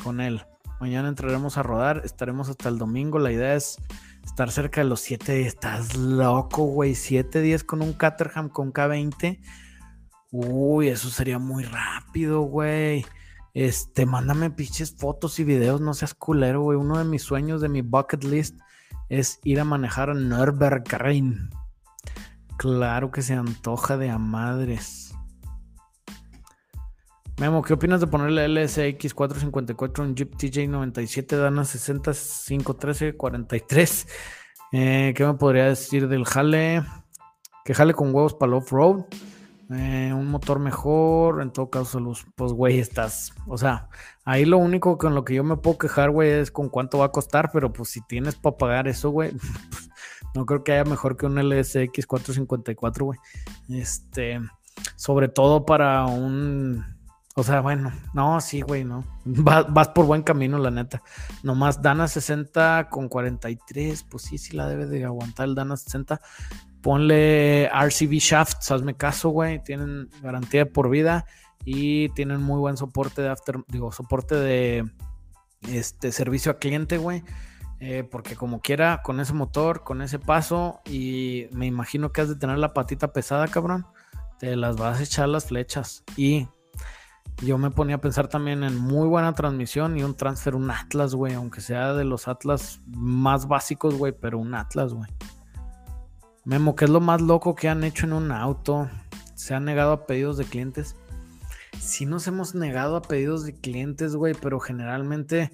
[0.03, 0.43] con él.
[0.81, 3.17] Mañana entraremos a rodar, estaremos hasta el domingo.
[3.17, 3.77] La idea es
[4.25, 5.47] estar cerca de los 7 días.
[5.47, 6.95] Estás loco, güey.
[6.95, 9.39] 7 días con un Caterham con K20.
[10.31, 13.05] Uy, eso sería muy rápido, güey.
[13.55, 16.77] Este, mándame pinches fotos y videos, no seas culero, güey.
[16.77, 18.59] Uno de mis sueños de mi bucket list
[19.09, 21.49] es ir a manejar a Nürburgring.
[22.57, 25.15] Claro que se antoja de a madres.
[27.39, 32.11] Memo, ¿qué opinas de ponerle LSX 454 un Jeep TJ 97 Dana 60
[32.47, 34.07] 513 43?
[34.71, 36.83] ¿Qué me podría decir del jale?
[37.63, 39.05] Que jale con huevos para el off-road.
[39.71, 43.33] Eh, un motor mejor, en todo caso, los, pues, güey, estás.
[43.47, 43.89] O sea,
[44.25, 47.05] ahí lo único con lo que yo me puedo quejar, güey, es con cuánto va
[47.05, 49.31] a costar, pero pues si tienes para pagar eso, güey,
[50.35, 53.19] no creo que haya mejor que un LSX 454, güey.
[53.69, 54.39] Este,
[54.95, 56.83] sobre todo para un
[57.39, 59.05] o sea, bueno, no, sí, güey, no.
[59.23, 61.01] Vas, por buen camino, la neta.
[61.41, 66.19] Nomás Dana 60 con 43, pues sí, sí la debe de aguantar el Dana 60.
[66.81, 69.61] Ponle RCB Shafts, hazme caso, güey.
[69.63, 71.25] Tienen garantía por vida
[71.65, 74.89] y tienen muy buen soporte de after, digo, soporte de
[75.67, 77.23] este servicio a cliente, güey.
[77.81, 82.29] Eh, porque como quiera, con ese motor, con ese paso, y me imagino que has
[82.29, 83.85] de tener la patita pesada, cabrón.
[84.37, 86.03] Te las vas a echar las flechas.
[86.17, 86.47] Y
[87.41, 91.15] yo me ponía a pensar también en muy buena transmisión y un transfer, un Atlas,
[91.15, 95.09] güey, aunque sea de los Atlas más básicos, güey, pero un Atlas, güey.
[96.45, 98.89] Memo, ¿qué es lo más loco que han hecho en un auto?
[99.35, 100.95] ¿Se han negado a pedidos de clientes?
[101.79, 105.51] Sí nos hemos negado a pedidos de clientes, güey, pero generalmente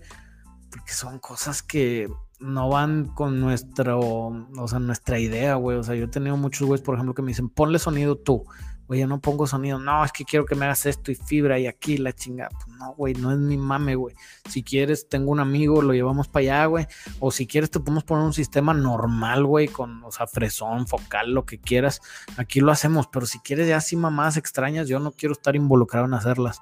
[0.69, 5.77] porque son cosas que no van con nuestro, o sea, nuestra idea, güey.
[5.77, 8.45] O sea, yo he tenido muchos güeyes, por ejemplo, que me dicen, ponle sonido tú
[8.87, 9.79] Oye, no pongo sonido.
[9.79, 12.49] No, es que quiero que me hagas esto y fibra y aquí la chingada.
[12.49, 14.15] Pues no, güey, no es mi mame, güey.
[14.47, 16.87] Si quieres, tengo un amigo, lo llevamos para allá, güey.
[17.19, 21.33] O si quieres, te podemos poner un sistema normal, güey, con, o sea, fresón, focal,
[21.33, 21.99] lo que quieras.
[22.37, 26.05] Aquí lo hacemos, pero si quieres ya así mamadas extrañas, yo no quiero estar involucrado
[26.05, 26.61] en hacerlas.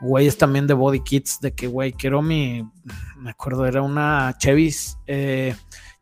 [0.00, 2.68] Güey, es también de Body Kits, de que, güey, quiero mi,
[3.16, 4.70] me acuerdo, era una Chevy,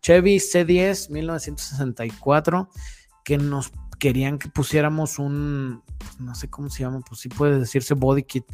[0.01, 2.68] Chevy C10 1964,
[3.22, 3.70] que nos
[4.02, 8.24] querían que pusiéramos un, pues, no sé cómo se llama, pues sí puede decirse body
[8.24, 8.44] kit,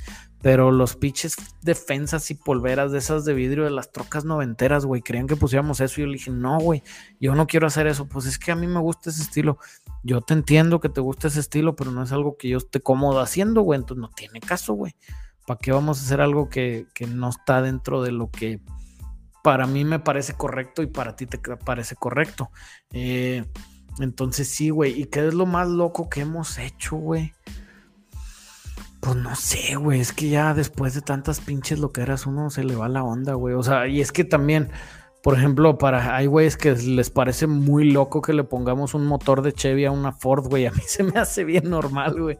[0.42, 5.00] pero los pinches defensas y polveras de esas de vidrio de las trocas noventeras, güey,
[5.00, 6.82] querían que pusiéramos eso y yo le dije, no, güey,
[7.18, 9.56] yo no quiero hacer eso, pues es que a mí me gusta ese estilo,
[10.02, 12.80] yo te entiendo que te gusta ese estilo, pero no es algo que yo esté
[12.80, 14.96] cómodo haciendo, güey, entonces no tiene caso, güey,
[15.46, 18.60] ¿para qué vamos a hacer algo que, que no está dentro de lo que
[19.42, 22.50] para mí me parece correcto y para ti te parece correcto?
[22.92, 23.46] Eh,
[24.00, 25.00] entonces sí, güey.
[25.00, 27.32] ¿Y qué es lo más loco que hemos hecho, güey?
[29.00, 30.00] Pues no sé, güey.
[30.00, 33.54] Es que ya después de tantas pinches loqueras uno se le va la onda, güey.
[33.54, 34.70] O sea, y es que también,
[35.22, 39.42] por ejemplo, para hay güeyes que les parece muy loco que le pongamos un motor
[39.42, 40.66] de Chevy a una Ford, güey.
[40.66, 42.38] A mí se me hace bien normal, güey.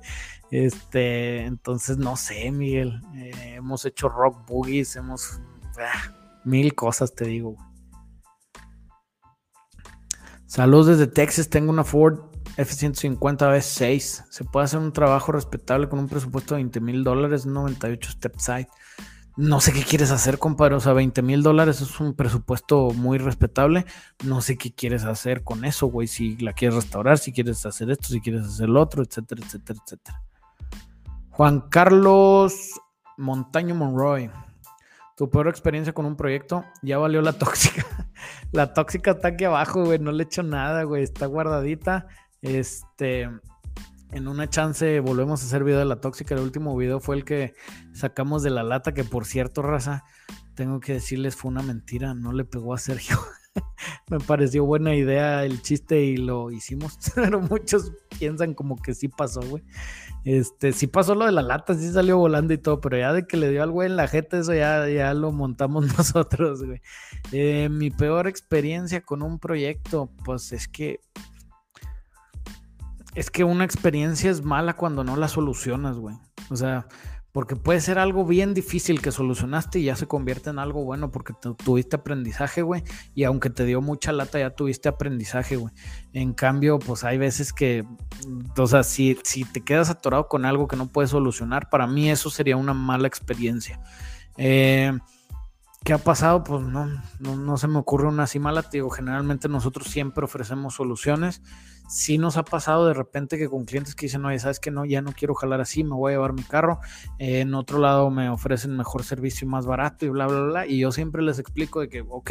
[0.51, 3.01] Este, entonces no sé, Miguel.
[3.15, 5.41] Eh, hemos hecho rock boogies, hemos
[5.79, 6.13] ah,
[6.45, 7.53] mil cosas, te digo.
[7.53, 7.68] Güey.
[10.49, 12.21] Saludos desde Texas, tengo una Ford
[12.57, 14.25] F-150 V6.
[14.31, 18.35] Se puede hacer un trabajo respetable con un presupuesto de 20 mil dólares, 98 step
[18.39, 18.69] side.
[19.37, 20.77] No sé qué quieres hacer, compadre.
[20.77, 23.85] O sea, 20 mil dólares es un presupuesto muy respetable.
[24.25, 26.09] No sé qué quieres hacer con eso, güey.
[26.09, 29.79] Si la quieres restaurar, si quieres hacer esto, si quieres hacer lo otro, etcétera, etcétera,
[29.85, 30.23] etcétera.
[31.29, 32.73] Juan Carlos
[33.19, 34.31] Montaño Monroy.
[35.19, 37.85] Tu peor experiencia con un proyecto, ya valió la tóxica.
[38.53, 39.99] la tóxica está aquí abajo, güey.
[39.99, 41.03] No le he hecho nada, güey.
[41.03, 42.07] Está guardadita.
[42.41, 43.29] Este.
[44.13, 46.37] En una chance volvemos a hacer video de la tóxica.
[46.37, 47.55] El último video fue el que
[47.93, 50.05] sacamos de la lata, que por cierto, raza,
[50.55, 52.15] tengo que decirles, fue una mentira.
[52.15, 53.19] No le pegó a Sergio.
[54.11, 56.99] Me pareció buena idea el chiste y lo hicimos.
[57.15, 59.63] Pero muchos piensan como que sí pasó, güey.
[60.25, 63.27] Este, sí pasó lo de la lata, sí salió volando y todo, pero ya de
[63.27, 66.83] que le dio al güey en la jeta, eso ya, ya lo montamos nosotros, güey.
[67.33, 71.01] Eh, mi peor experiencia con un proyecto, pues es que.
[73.15, 76.17] Es que una experiencia es mala cuando no la solucionas, güey.
[76.51, 76.87] O sea,
[77.33, 81.11] porque puede ser algo bien difícil que solucionaste y ya se convierte en algo bueno
[81.11, 82.83] porque tuviste aprendizaje, güey.
[83.15, 85.73] Y aunque te dio mucha lata, ya tuviste aprendizaje, güey.
[86.13, 87.85] En cambio, pues hay veces que,
[88.57, 92.11] o sea, si, si te quedas atorado con algo que no puedes solucionar, para mí
[92.11, 93.81] eso sería una mala experiencia.
[94.37, 94.93] Eh,
[95.85, 96.45] ¿Qué ha pasado?
[96.45, 96.87] Pues no,
[97.21, 98.63] no, se me ocurre una así mala.
[98.71, 101.41] Digo, generalmente nosotros siempre ofrecemos soluciones.
[101.89, 104.85] Sí nos ha pasado de repente que con clientes que dicen, oye, sabes que no,
[104.85, 106.81] ya no quiero jalar así, me voy a llevar mi carro.
[107.19, 110.67] en otro lado me ofrecen mejor servicio y más barato y bla, bla, bla.
[110.67, 112.31] Y yo siempre les explico de que, ok,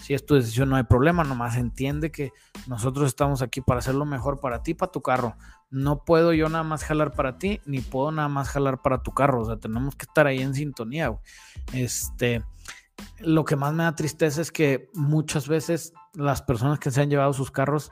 [0.00, 2.32] si es tu decisión no hay problema, nomás entiende que
[2.66, 5.36] nosotros estamos aquí para hacer lo mejor para ti, para tu carro.
[5.70, 9.12] No puedo yo nada más jalar para ti, ni puedo nada más jalar para tu
[9.12, 9.42] carro.
[9.42, 11.14] O sea, tenemos que estar ahí en sintonía.
[11.72, 12.42] Este,
[13.20, 17.10] lo que más me da tristeza es que muchas veces las personas que se han
[17.10, 17.90] llevado sus carros,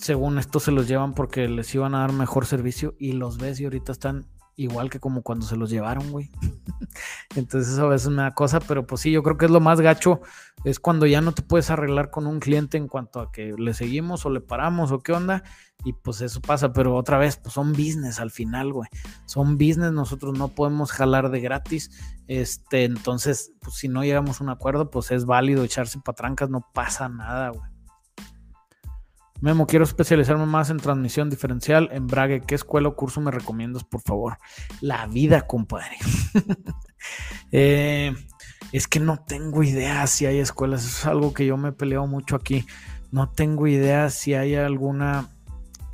[0.00, 3.60] según esto se los llevan porque les iban a dar mejor servicio y los ves
[3.60, 6.30] y ahorita están igual que como cuando se los llevaron, güey.
[7.36, 9.60] Entonces eso a veces me da cosa, pero pues sí, yo creo que es lo
[9.60, 10.20] más gacho,
[10.64, 13.72] es cuando ya no te puedes arreglar con un cliente en cuanto a que le
[13.74, 15.44] seguimos o le paramos o qué onda,
[15.84, 18.88] y pues eso pasa, pero otra vez, pues son business al final, güey.
[19.24, 21.90] Son business, nosotros no podemos jalar de gratis,
[22.26, 26.66] este, entonces, pues si no llegamos a un acuerdo, pues es válido echarse patrancas, no
[26.74, 27.79] pasa nada, güey.
[29.40, 32.42] Memo, quiero especializarme más en transmisión diferencial, embrague.
[32.42, 34.38] ¿Qué escuela o curso me recomiendas, por favor?
[34.80, 35.96] La vida, compadre.
[37.50, 38.14] Eh,
[38.72, 40.84] es que no tengo idea si hay escuelas.
[40.84, 42.66] Eso es algo que yo me he peleado mucho aquí.
[43.10, 45.30] No tengo idea si hay alguna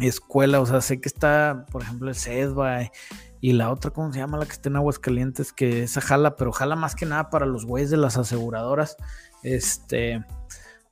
[0.01, 0.61] escuela.
[0.61, 2.91] O sea, sé que está, por ejemplo, el CEDBA
[3.41, 4.37] y la otra, ¿cómo se llama?
[4.37, 7.65] La que está en Aguascalientes, que esa jala, pero jala más que nada para los
[7.65, 8.97] güeyes de las aseguradoras.
[9.43, 10.25] Este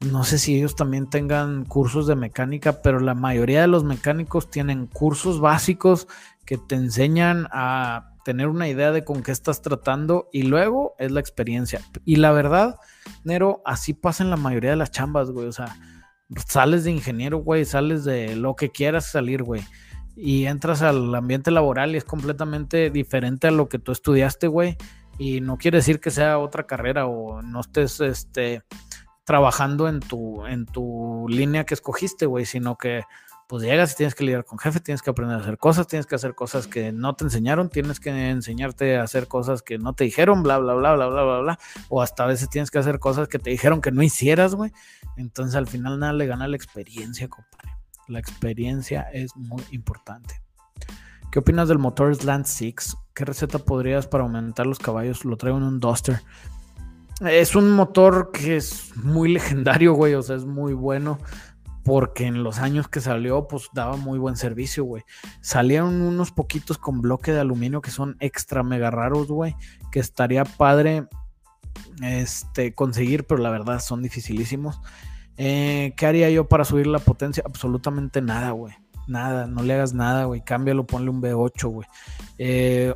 [0.00, 4.50] no sé si ellos también tengan cursos de mecánica, pero la mayoría de los mecánicos
[4.50, 6.08] tienen cursos básicos
[6.44, 11.12] que te enseñan a tener una idea de con qué estás tratando y luego es
[11.12, 11.80] la experiencia.
[12.04, 12.76] Y la verdad,
[13.22, 15.46] Nero, así pasa en la mayoría de las chambas, güey.
[15.46, 15.76] O sea,
[16.46, 19.62] sales de ingeniero, güey, sales de lo que quieras salir, güey.
[20.16, 24.76] Y entras al ambiente laboral y es completamente diferente a lo que tú estudiaste, güey.
[25.18, 28.62] Y no quiere decir que sea otra carrera o no estés, este,
[29.24, 33.02] trabajando en tu, en tu línea que escogiste, güey, sino que
[33.46, 36.06] pues llegas y tienes que lidiar con jefe, tienes que aprender a hacer cosas, tienes
[36.06, 39.92] que hacer cosas que no te enseñaron, tienes que enseñarte a hacer cosas que no
[39.92, 41.58] te dijeron, bla, bla, bla, bla, bla, bla, bla,
[41.88, 44.72] o hasta a veces tienes que hacer cosas que te dijeron que no hicieras, güey.
[45.16, 47.76] Entonces al final nada le gana la experiencia, compadre.
[48.08, 50.42] La experiencia es muy importante.
[51.30, 52.96] ¿Qué opinas del motor Slant 6?
[53.14, 55.24] ¿Qué receta podrías para aumentar los caballos?
[55.24, 56.20] Lo traigo en un Duster.
[57.20, 60.14] Es un motor que es muy legendario, güey.
[60.14, 61.18] O sea, es muy bueno.
[61.84, 65.02] Porque en los años que salió, pues daba muy buen servicio, güey.
[65.42, 69.54] Salieron unos poquitos con bloque de aluminio que son extra mega raros, güey.
[69.92, 71.06] Que estaría padre
[72.02, 74.80] este, conseguir, pero la verdad son dificilísimos.
[75.36, 77.42] Eh, ¿Qué haría yo para subir la potencia?
[77.46, 78.74] Absolutamente nada, güey.
[79.06, 80.42] Nada, no le hagas nada, güey.
[80.42, 81.88] Cámbialo, ponle un V8, güey.
[82.38, 82.94] Eh,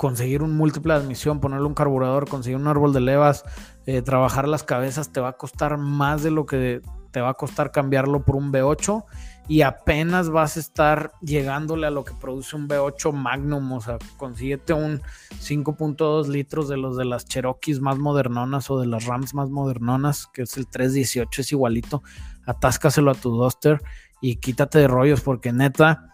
[0.00, 3.44] conseguir un múltiple de admisión, ponerle un carburador, conseguir un árbol de levas,
[3.84, 6.80] eh, trabajar las cabezas, te va a costar más de lo que
[7.10, 9.04] te va a costar cambiarlo por un V8
[9.46, 13.98] y apenas vas a estar llegándole a lo que produce un V8 Magnum, o sea,
[14.16, 15.02] consíguete un
[15.38, 20.28] 5.2 litros de los de las Cherokees más modernonas o de las Rams más modernonas,
[20.32, 22.02] que es el 318, es igualito,
[22.46, 23.82] atáscaselo a tu Duster
[24.22, 26.09] y quítate de rollos porque neta,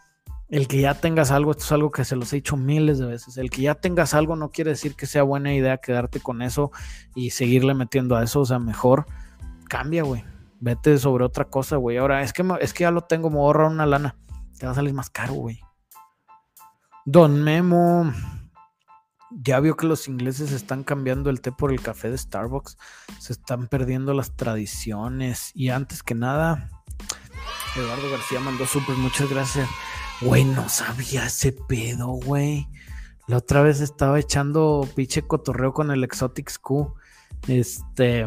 [0.48, 3.06] el que ya tengas algo, esto es algo que se los he dicho miles de
[3.06, 6.42] veces, el que ya tengas algo no quiere decir que sea buena idea quedarte con
[6.42, 6.70] eso
[7.14, 9.06] y seguirle metiendo a eso, o sea, mejor
[9.68, 10.24] cambia, güey,
[10.60, 11.96] vete sobre otra cosa, güey.
[11.96, 14.16] Ahora, es que, es que ya lo tengo, me ahorrar una lana,
[14.58, 15.60] te va a salir más caro, güey.
[17.04, 18.12] Don Memo,
[19.30, 22.78] ya vio que los ingleses están cambiando el té por el café de Starbucks,
[23.18, 26.68] se están perdiendo las tradiciones y antes que nada
[27.76, 29.68] Eduardo García mandó súper, muchas gracias.
[30.22, 32.68] Güey, no sabía ese pedo, güey.
[33.26, 36.94] La otra vez estaba echando pinche cotorreo con el Exotics Q.
[37.48, 38.26] Este,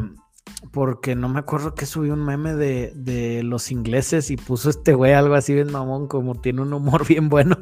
[0.72, 4.94] porque no me acuerdo que subí un meme de, de los ingleses y puso este
[4.94, 7.58] güey algo así bien mamón, como tiene un humor bien bueno.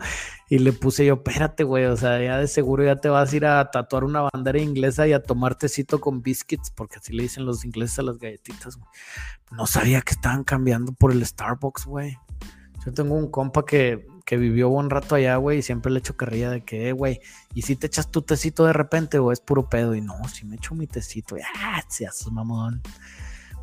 [0.50, 3.36] Y le puse yo, espérate, güey, o sea, ya de seguro ya te vas a
[3.36, 7.24] ir a tatuar una bandera inglesa y a tomar tecito con biscuits, porque así le
[7.24, 8.90] dicen los ingleses a las galletitas, güey.
[9.52, 12.18] No sabía que estaban cambiando por el Starbucks, güey.
[12.86, 16.18] Yo tengo un compa que, que vivió buen rato allá, güey, y siempre le echo
[16.18, 17.22] carrilla de que, eh, güey,
[17.54, 20.46] y si te echas tu tecito de repente, o es puro pedo, y no, si
[20.46, 21.82] me echo mi tecito, y ah,
[22.30, 22.82] mamón.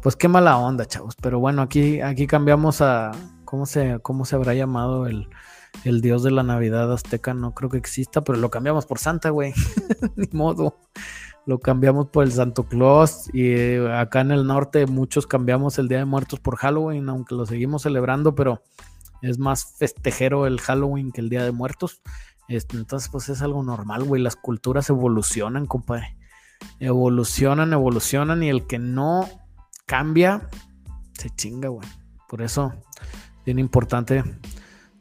[0.02, 1.16] Pues qué mala onda, chavos.
[1.20, 3.12] Pero bueno, aquí, aquí cambiamos a,
[3.44, 5.28] ¿cómo se, cómo se habrá llamado el,
[5.84, 7.34] el dios de la Navidad azteca?
[7.34, 9.52] No creo que exista, pero lo cambiamos por Santa, güey.
[10.16, 10.78] Ni modo.
[11.44, 15.88] Lo cambiamos por el Santo Claus y eh, acá en el norte muchos cambiamos el
[15.88, 18.62] Día de Muertos por Halloween, aunque lo seguimos celebrando, pero
[19.24, 22.02] es más festejero el Halloween que el Día de Muertos.
[22.46, 24.20] Este, entonces, pues es algo normal, güey.
[24.20, 26.16] Las culturas evolucionan, compadre.
[26.78, 29.28] Evolucionan, evolucionan y el que no
[29.86, 30.48] cambia,
[31.14, 31.88] se chinga, güey.
[32.28, 32.74] Por eso,
[33.46, 34.24] bien importante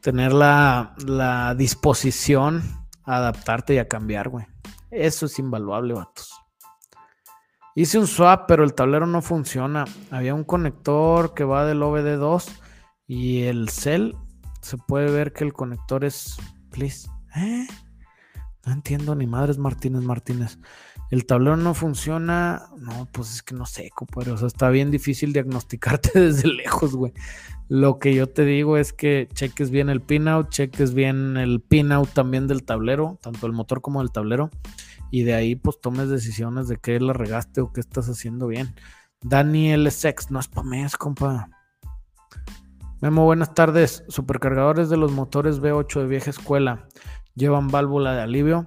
[0.02, 2.64] tener la, la disposición
[3.04, 4.46] a adaptarte y a cambiar, güey.
[4.90, 6.32] Eso es invaluable, vatos.
[7.76, 9.86] Hice un swap, pero el tablero no funciona.
[10.12, 12.63] Había un conector que va del OBD2
[13.14, 14.16] y el cel.
[14.62, 16.36] Se puede ver que el conector es.
[16.72, 17.08] Please.
[17.36, 17.68] ¿Eh?
[18.66, 20.58] No entiendo ni madres Martínez Martínez.
[21.12, 22.70] El tablero no funciona.
[22.78, 24.32] No, pues es que no sé, compadre.
[24.32, 27.14] O sea, está bien difícil diagnosticarte desde lejos, güey.
[27.70, 32.10] Lo que yo te digo es que cheques bien el pinout, cheques bien el pinout
[32.14, 34.50] también del tablero, tanto el motor como el tablero.
[35.12, 38.74] Y de ahí, pues tomes decisiones de qué la regaste o qué estás haciendo bien.
[39.22, 41.50] Daniel Sex, no es mes, compa.
[43.04, 44.06] Memo, buenas tardes.
[44.08, 46.88] Supercargadores de los motores V8 de vieja escuela
[47.36, 48.66] llevan válvula de alivio.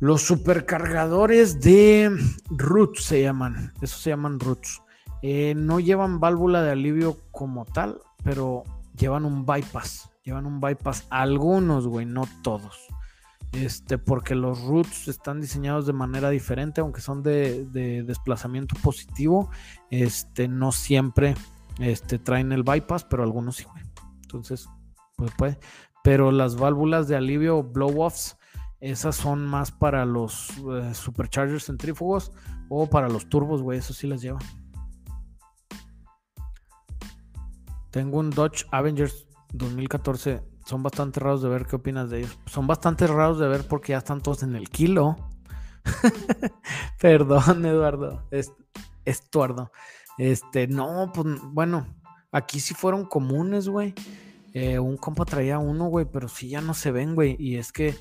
[0.00, 2.10] Los supercargadores de
[2.50, 4.82] Roots se llaman, esos se llaman Roots.
[5.22, 8.64] Eh, no llevan válvula de alivio como tal, pero
[8.98, 10.10] llevan un bypass.
[10.24, 11.06] Llevan un bypass.
[11.08, 12.88] Algunos, güey, no todos.
[13.52, 19.48] Este, porque los roots están diseñados de manera diferente, aunque son de, desplazamiento positivo.
[19.90, 21.36] Este, no siempre
[21.82, 23.82] este, traen el bypass, pero algunos sí, güey.
[24.22, 24.68] Entonces,
[25.16, 25.58] pues puede.
[26.04, 28.38] Pero las válvulas de alivio blow-offs,
[28.80, 32.32] esas son más para los eh, superchargers centrífugos
[32.68, 33.78] o para los turbos, güey.
[33.78, 34.42] Eso sí las llevan.
[37.90, 40.42] Tengo un Dodge Avengers 2014.
[40.64, 41.66] Son bastante raros de ver.
[41.66, 42.38] ¿Qué opinas de ellos?
[42.46, 45.16] Son bastante raros de ver porque ya están todos en el kilo.
[47.00, 48.26] Perdón, Eduardo.
[48.30, 48.52] Es,
[49.04, 49.72] Estuardo.
[50.18, 51.86] Este, no, pues bueno,
[52.30, 53.94] aquí sí fueron comunes, güey.
[54.54, 57.36] Eh, un compa traía uno, güey, pero sí ya no se ven, güey.
[57.38, 57.94] Y es que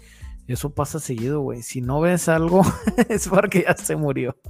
[0.48, 1.62] eso pasa seguido, güey.
[1.62, 2.62] Si no ves algo,
[3.10, 4.36] es porque ya se murió.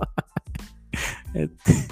[1.33, 1.87] Este,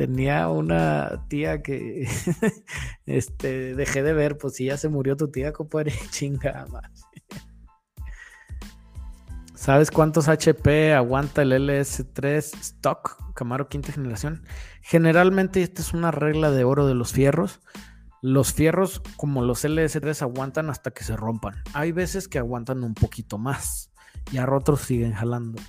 [0.00, 2.08] Tenía una tía que
[3.06, 6.90] este, dejé de ver, pues si ya se murió tu tía, compadre, chingada más.
[9.60, 14.42] ¿Sabes cuántos HP aguanta el LS3 stock Camaro quinta generación?
[14.80, 17.60] Generalmente esta es una regla de oro de los fierros.
[18.22, 21.62] Los fierros, como los LS3, aguantan hasta que se rompan.
[21.74, 23.92] Hay veces que aguantan un poquito más
[24.32, 25.60] y a otros siguen jalando.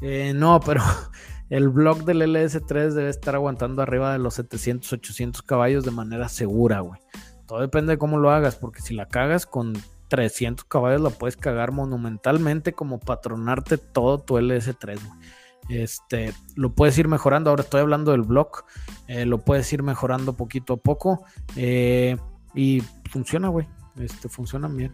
[0.00, 0.84] Eh, no, pero
[1.50, 6.28] el block del LS3 debe estar aguantando arriba de los 700, 800 caballos de manera
[6.28, 7.00] segura, güey.
[7.46, 9.74] Todo depende de cómo lo hagas, porque si la cagas con
[10.08, 15.20] 300 caballos la puedes cagar monumentalmente como patronarte todo tu LS3, güey.
[15.68, 17.50] Este, lo puedes ir mejorando.
[17.50, 18.64] Ahora estoy hablando del block.
[19.08, 21.24] Eh, lo puedes ir mejorando poquito a poco.
[21.56, 22.16] Eh,
[22.54, 23.66] y funciona, güey.
[23.98, 24.92] Este, funciona bien.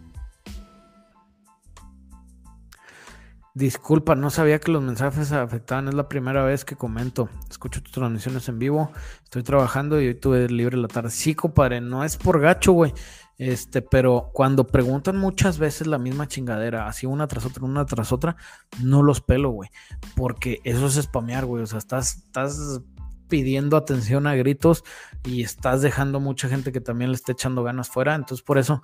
[3.53, 5.89] Disculpa, no sabía que los mensajes afectaban.
[5.89, 7.29] Es la primera vez que comento.
[7.51, 8.93] Escucho tus transmisiones en vivo.
[9.25, 11.11] Estoy trabajando y hoy tuve libre la tarde.
[11.11, 12.95] Sí, compadre, no es por gacho, güey.
[13.41, 18.13] Este, pero cuando preguntan muchas veces la misma chingadera, así una tras otra, una tras
[18.13, 18.37] otra,
[18.83, 19.71] no los pelo, güey.
[20.15, 21.63] Porque eso es spamear, güey.
[21.63, 22.83] O sea, estás, estás
[23.29, 24.85] pidiendo atención a gritos
[25.25, 28.15] y estás dejando mucha gente que también le esté echando ganas fuera.
[28.15, 28.83] Entonces, por eso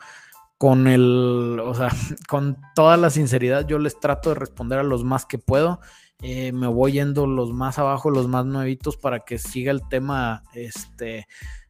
[0.57, 1.91] con el, o sea,
[2.27, 5.81] con toda la sinceridad, yo les trato de responder a los más que puedo.
[6.23, 10.45] Eh, me voy yendo los más abajo, los más nuevitos, para que siga el tema,
[10.55, 11.29] este,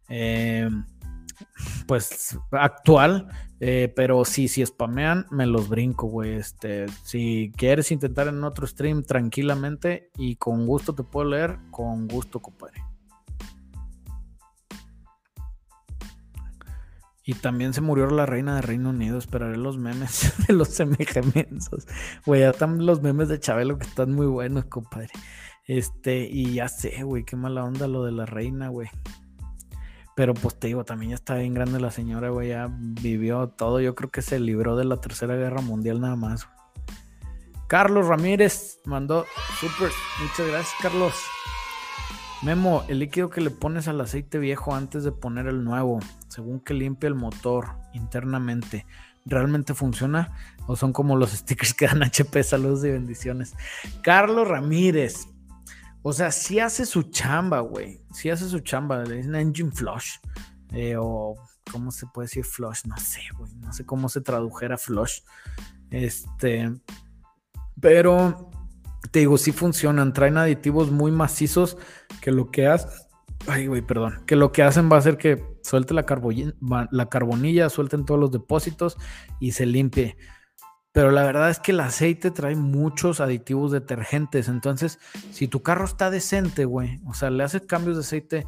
[0.08, 0.70] eh,
[1.86, 3.28] pues, actual.
[3.58, 6.34] Eh, pero sí, si spamean, me los brinco, güey.
[6.34, 12.06] Este, si quieres intentar en otro stream tranquilamente y con gusto te puedo leer, con
[12.06, 12.82] gusto, compadre.
[17.28, 19.18] Y también se murió la reina de Reino Unido.
[19.18, 21.24] Esperaré los memes de los MG
[22.24, 25.10] Güey, ya están los memes de Chabelo que están muy buenos, compadre.
[25.66, 28.88] Este, y ya sé, güey, qué mala onda lo de la reina, güey.
[30.16, 32.48] Pero pues te digo, también ya está bien grande la señora, güey.
[32.48, 33.80] Ya vivió todo.
[33.80, 36.48] Yo creo que se libró de la Tercera Guerra Mundial nada más.
[37.68, 39.26] Carlos Ramírez mandó
[39.60, 39.90] super.
[40.22, 41.14] Muchas gracias, Carlos.
[42.42, 46.60] Memo, el líquido que le pones al aceite viejo antes de poner el nuevo, según
[46.60, 48.86] que limpia el motor internamente,
[49.26, 50.32] ¿realmente funciona?
[50.66, 52.42] ¿O son como los stickers que dan HP?
[52.42, 53.54] Saludos y bendiciones.
[54.02, 55.28] Carlos Ramírez.
[56.08, 58.00] O sea, si hace su chamba, güey.
[58.12, 59.02] Si hace su chamba.
[59.02, 60.18] Le dicen engine flush.
[60.70, 61.34] Eh, o,
[61.72, 62.84] ¿cómo se puede decir flush?
[62.84, 63.52] No sé, güey.
[63.56, 65.22] No sé cómo se tradujera flush.
[65.90, 66.72] Este.
[67.80, 68.52] Pero
[69.10, 71.76] te digo, sí funcionan, traen aditivos muy macizos
[72.20, 72.90] que lo que hacen,
[73.48, 78.04] ay, güey, perdón, que lo que hacen va a ser que suelte la carbonilla, suelten
[78.04, 78.96] todos los depósitos
[79.40, 80.16] y se limpie.
[80.96, 84.48] Pero la verdad es que el aceite trae muchos aditivos detergentes.
[84.48, 84.98] Entonces,
[85.30, 88.46] si tu carro está decente, güey, o sea, le haces cambios de aceite,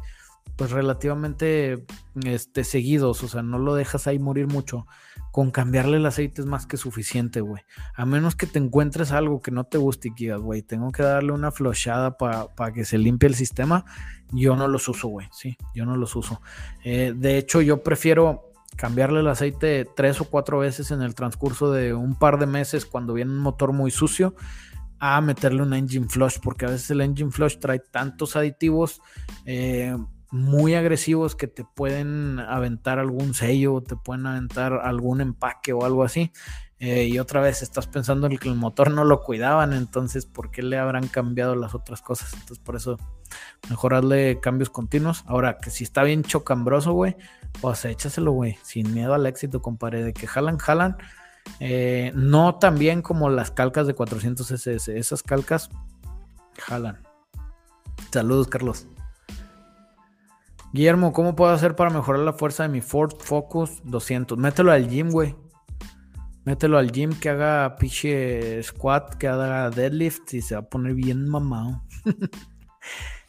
[0.55, 1.85] pues relativamente
[2.25, 4.87] este, seguidos, o sea, no lo dejas ahí morir mucho
[5.31, 7.61] con cambiarle el aceite es más que suficiente, güey.
[7.93, 11.03] A menos que te encuentres algo que no te guste y digas, güey, tengo que
[11.03, 13.85] darle una flochada para que se limpie el sistema.
[14.31, 15.27] Yo no los uso, güey.
[15.31, 16.41] Sí, yo no los uso.
[16.83, 21.71] Eh, de hecho, yo prefiero cambiarle el aceite tres o cuatro veces en el transcurso
[21.71, 24.35] de un par de meses cuando viene un motor muy sucio
[24.99, 29.01] a meterle un engine flush, porque a veces el engine flush trae tantos aditivos.
[29.45, 29.95] Eh,
[30.31, 36.03] muy agresivos que te pueden aventar algún sello, te pueden aventar algún empaque o algo
[36.03, 36.31] así.
[36.79, 40.49] Eh, y otra vez estás pensando en que el motor no lo cuidaban, entonces ¿por
[40.49, 42.31] qué le habrán cambiado las otras cosas?
[42.33, 42.97] Entonces por eso
[43.69, 45.23] mejor hazle cambios continuos.
[45.27, 47.17] Ahora que si está bien chocambroso, güey,
[47.61, 50.97] pues échaselo, güey, sin miedo al éxito, compadre, de que jalan, jalan.
[51.59, 55.69] Eh, no tan bien como las calcas de 400 SS, esas calcas
[56.59, 57.01] jalan.
[58.11, 58.87] Saludos, Carlos.
[60.71, 64.37] Guillermo, ¿cómo puedo hacer para mejorar la fuerza de mi Ford Focus 200?
[64.37, 65.35] Mételo al gym, güey.
[66.45, 70.93] Mételo al gym que haga pinche squat, que haga deadlift y se va a poner
[70.93, 71.83] bien mamado.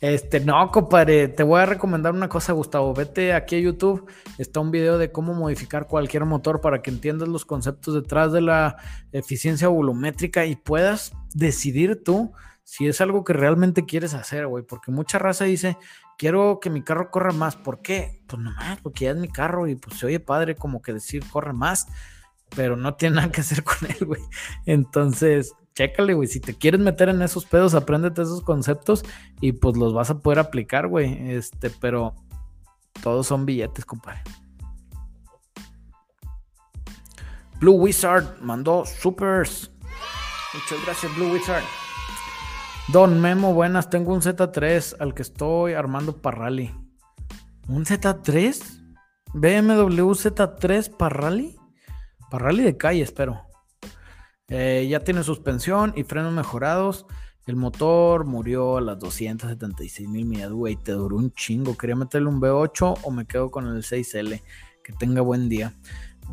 [0.00, 2.94] este, no, compadre, te voy a recomendar una cosa, Gustavo.
[2.94, 7.28] Vete aquí a YouTube, está un video de cómo modificar cualquier motor para que entiendas
[7.28, 8.76] los conceptos detrás de la
[9.12, 12.32] eficiencia volumétrica y puedas decidir tú
[12.64, 14.64] si es algo que realmente quieres hacer, güey.
[14.64, 15.76] Porque mucha raza dice,
[16.16, 17.56] quiero que mi carro corra más.
[17.56, 18.22] ¿Por qué?
[18.26, 21.24] Pues nomás, porque ya es mi carro y pues se oye padre como que decir
[21.30, 21.88] corre más,
[22.54, 24.22] pero no tiene nada que hacer con él, güey.
[24.66, 26.28] Entonces, chécale, güey.
[26.28, 29.02] Si te quieres meter en esos pedos, apréndete esos conceptos
[29.40, 31.30] y pues los vas a poder aplicar, güey.
[31.30, 32.14] Este, pero
[33.02, 34.20] todos son billetes, compadre.
[37.60, 39.70] Blue Wizard mandó supers.
[40.52, 41.64] Muchas gracias, Blue Wizard.
[42.88, 43.88] Don Memo, buenas.
[43.88, 46.74] Tengo un Z3 al que estoy armando para rally.
[47.68, 48.60] ¿Un Z3?
[49.32, 51.56] BMW Z3 para rally.
[52.30, 53.49] Para rally de calle, espero.
[54.50, 57.06] Eh, ya tiene suspensión y frenos mejorados.
[57.46, 60.76] El motor murió a las 276 mil millas, güey.
[60.76, 61.76] Te duró un chingo.
[61.76, 64.42] Quería meterle un V8 o me quedo con el 6L.
[64.82, 65.74] Que tenga buen día.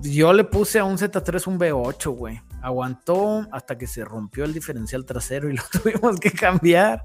[0.01, 2.41] Yo le puse a un Z3 un V8, güey.
[2.67, 7.01] Aguantó hasta que se rompió el diferencial trasero y lo tuvimos que cambiar.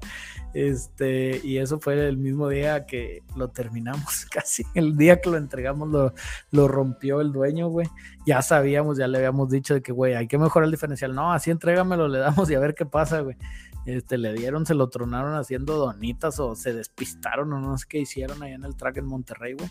[0.53, 5.37] Este, y eso fue el mismo día que lo terminamos, casi el día que lo
[5.37, 6.13] entregamos lo,
[6.51, 7.87] lo rompió el dueño, güey.
[8.25, 11.15] Ya sabíamos, ya le habíamos dicho de que, güey, hay que mejorar el diferencial.
[11.15, 13.37] No, así entrégamelo, le damos y a ver qué pasa, güey.
[13.85, 17.99] Este, le dieron, se lo tronaron haciendo donitas o se despistaron o no sé qué
[17.99, 19.69] hicieron allá en el track en Monterrey, güey.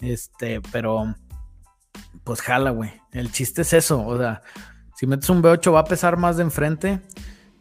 [0.00, 1.14] Este, pero
[2.24, 2.90] pues jala, güey.
[3.12, 4.42] El chiste es eso, o sea,
[4.98, 7.00] si metes un V8 va a pesar más de enfrente.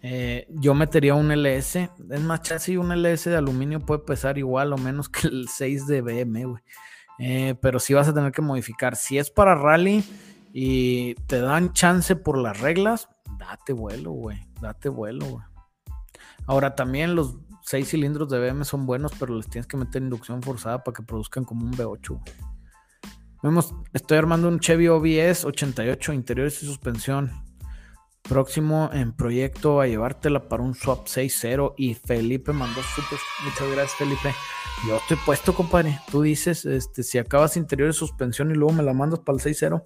[0.02, 1.88] Eh, yo metería un LS.
[2.10, 5.86] Es más, chasis, un LS de aluminio puede pesar igual o menos que el 6
[5.86, 6.64] de BM, güey.
[7.20, 8.96] Eh, pero sí vas a tener que modificar.
[8.96, 10.04] Si es para rally
[10.52, 13.08] y te dan chance por las reglas,
[13.38, 14.40] date vuelo, güey.
[14.60, 15.46] Date vuelo, güey.
[16.48, 17.36] Ahora también los
[17.66, 21.04] 6 cilindros de BM son buenos, pero les tienes que meter inducción forzada para que
[21.04, 22.57] produzcan como un V8, güey.
[23.44, 27.32] Vemos, estoy armando un Chevy OBS 88 interiores y suspensión.
[28.24, 33.20] Próximo en proyecto a llevártela para un swap 6.0 y Felipe mandó super.
[33.46, 34.34] Muchas gracias, Felipe.
[34.88, 36.00] Yo estoy puesto, compadre.
[36.12, 39.44] Tú dices, este, si acabas interiores y suspensión y luego me la mandas para el
[39.44, 39.84] 6.0,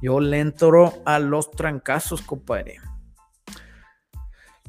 [0.00, 2.78] yo le entro a los trancazos, compadre.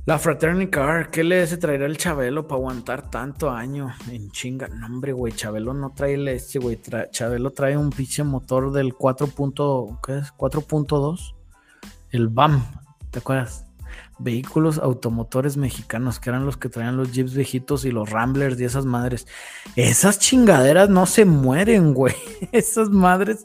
[0.06, 4.68] La Fraternity Car, ¿qué le se traerá el Chabelo para aguantar tanto año en chinga?
[4.68, 6.80] No, hombre, güey, Chabelo no trae el este, güey.
[7.10, 9.28] Chabelo trae un pinche motor del 4.
[10.06, 10.32] ¿qué es?
[10.38, 11.34] 4.2.
[12.12, 12.64] El BAM,
[13.10, 13.66] ¿te acuerdas?
[14.20, 18.66] Vehículos automotores mexicanos, que eran los que traían los Jeeps viejitos y los Ramblers y
[18.66, 19.26] esas madres.
[19.76, 22.14] Esas chingaderas no se mueren, güey.
[22.52, 23.44] Esas madres,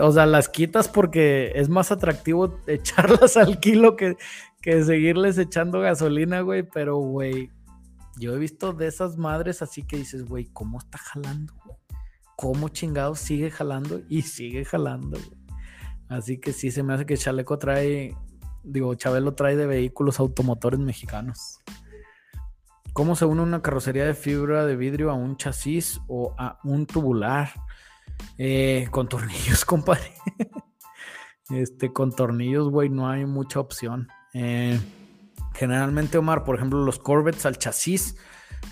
[0.00, 4.16] o sea, las quitas porque es más atractivo echarlas al kilo que
[4.60, 7.50] que seguirles echando gasolina, güey, pero, güey,
[8.18, 11.54] yo he visto de esas madres así que dices, güey, ¿cómo está jalando?
[12.36, 14.00] ¿Cómo chingado sigue jalando?
[14.08, 15.38] Y sigue jalando, güey.
[16.08, 18.16] Así que sí, se me hace que Chaleco trae,
[18.64, 21.60] digo, Chabelo trae de vehículos automotores mexicanos.
[22.92, 26.86] ¿Cómo se une una carrocería de fibra de vidrio a un chasis o a un
[26.86, 27.50] tubular?
[28.38, 30.12] Eh, con tornillos, compadre.
[31.50, 34.08] Este, con tornillos, güey, no hay mucha opción.
[34.34, 34.78] Eh,
[35.54, 38.16] generalmente, Omar, por ejemplo, los Corvettes al chasis.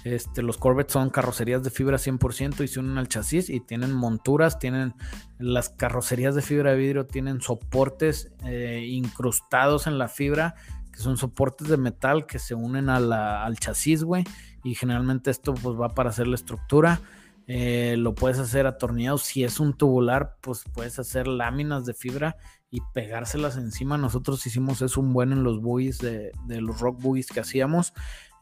[0.05, 3.93] Este, los Corvettes son carrocerías de fibra 100% y se unen al chasis y tienen
[3.93, 4.95] monturas, tienen
[5.39, 10.55] las carrocerías de fibra de vidrio, tienen soportes eh, incrustados en la fibra,
[10.93, 14.25] que son soportes de metal que se unen al chasis, güey.
[14.65, 17.01] Y generalmente esto pues va para hacer la estructura.
[17.47, 19.19] Eh, lo puedes hacer atornillado.
[19.19, 22.37] Si es un tubular, pues puedes hacer láminas de fibra
[22.71, 23.99] y pegárselas encima.
[23.99, 27.93] Nosotros hicimos eso un buen en los buoys de, los rock buoys que hacíamos,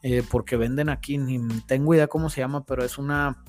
[0.01, 3.43] eh, porque venden aquí, ni tengo idea cómo se llama, pero es una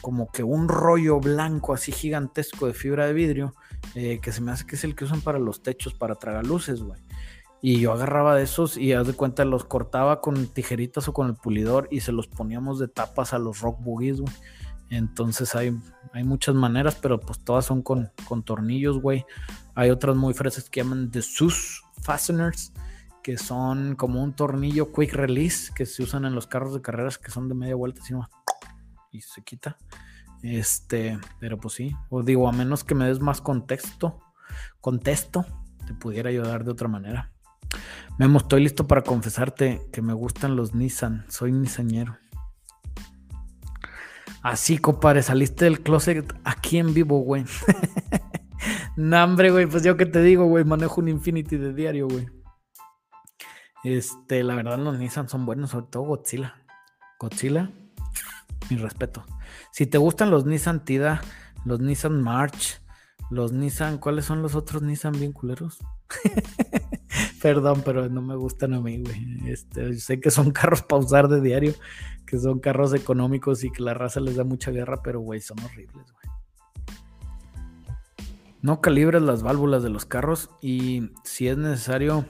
[0.00, 3.54] como que un rollo blanco así gigantesco de fibra de vidrio,
[3.94, 6.46] eh, que se me hace que es el que usan para los techos, para tragar
[6.46, 7.00] luces, güey.
[7.62, 11.28] Y yo agarraba de esos y haz de cuenta los cortaba con tijeritas o con
[11.28, 14.32] el pulidor y se los poníamos de tapas a los rock boogies, güey.
[14.90, 15.76] Entonces hay,
[16.12, 19.24] hay muchas maneras, pero pues todas son con, con tornillos, güey.
[19.74, 22.72] Hay otras muy fresas que llaman de sus fasteners,
[23.22, 27.18] que son como un tornillo quick release que se usan en los carros de carreras
[27.18, 28.00] que son de media vuelta
[29.10, 29.76] y se quita.
[30.42, 34.20] Este, pero pues sí, os digo, a menos que me des más contexto,
[34.80, 35.44] contexto,
[35.86, 37.32] te pudiera ayudar de otra manera.
[38.18, 42.16] Memo, estoy listo para confesarte que me gustan los Nissan, soy nisañero.
[44.46, 47.44] Así, compadre, saliste del closet aquí en vivo, güey.
[48.96, 52.28] no, hombre, güey, pues yo qué te digo, güey, manejo un Infinity de diario, güey.
[53.82, 56.62] Este, la verdad, los Nissan son buenos, sobre todo Godzilla.
[57.18, 57.72] Godzilla,
[58.70, 59.26] mi respeto.
[59.72, 61.22] Si te gustan los Nissan Tida,
[61.64, 62.80] los Nissan March,
[63.30, 65.78] los Nissan, ¿cuáles son los otros Nissan bien culeros?
[67.42, 69.50] Perdón, pero no me gustan a mí, güey.
[69.50, 71.74] Este, sé que son carros para usar de diario,
[72.26, 75.58] que son carros económicos y que la raza les da mucha guerra, pero güey, son
[75.60, 76.36] horribles, güey.
[78.62, 82.24] No calibres las válvulas de los carros y si es necesario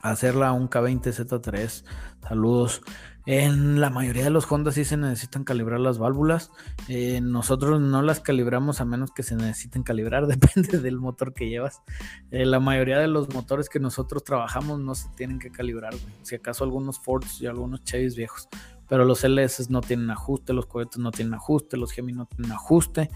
[0.00, 1.84] hacerla un K20Z3,
[2.26, 2.82] saludos.
[3.24, 6.50] En la mayoría de los Honda sí se necesitan calibrar las válvulas.
[6.88, 11.48] Eh, nosotros no las calibramos a menos que se necesiten calibrar, depende del motor que
[11.48, 11.82] llevas.
[12.30, 16.34] Eh, la mayoría de los motores que nosotros trabajamos no se tienen que calibrar, Si
[16.34, 18.48] acaso algunos Fords y algunos Chevys viejos.
[18.88, 22.52] Pero los LS no tienen ajuste, los cohetes no tienen ajuste, los Gemi no tienen
[22.52, 23.08] ajuste.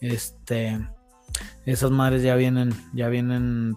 [0.00, 0.78] Este,
[1.66, 3.76] esas madres ya vienen, ya vienen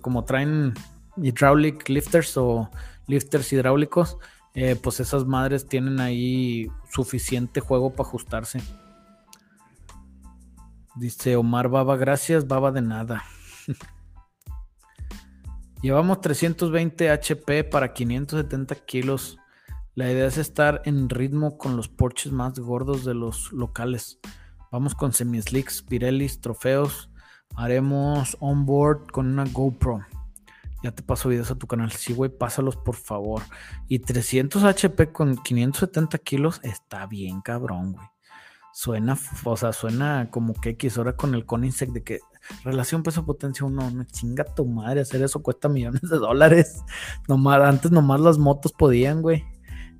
[0.00, 0.74] como traen
[1.16, 2.70] hydraulic lifters o
[3.06, 4.16] lifters hidráulicos
[4.54, 8.60] eh, pues esas madres tienen ahí suficiente juego para ajustarse.
[10.94, 13.24] Dice Omar Baba, gracias, Baba de nada.
[15.82, 19.38] Llevamos 320 HP para 570 kilos.
[19.94, 24.20] La idea es estar en ritmo con los porches más gordos de los locales.
[24.70, 27.10] Vamos con semislicks, Pirellis, trofeos.
[27.56, 30.06] Haremos onboard con una GoPro.
[30.82, 31.92] Ya te paso videos a tu canal.
[31.92, 33.42] Sí, güey, pásalos por favor.
[33.88, 38.06] Y 300 HP con 570 kilos está bien cabrón, güey.
[38.74, 42.20] Suena, o sea, suena como que X hora con el Coninsec de que
[42.64, 46.82] relación peso-potencia uno, no chinga tu madre, hacer eso cuesta millones de dólares.
[47.28, 49.44] Nomás, antes nomás las motos podían, güey.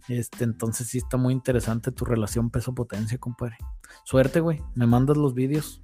[0.08, 3.58] Este, entonces sí está muy interesante tu relación peso-potencia, compadre.
[4.04, 4.62] Suerte, güey.
[4.74, 5.82] Me mandas los vídeos.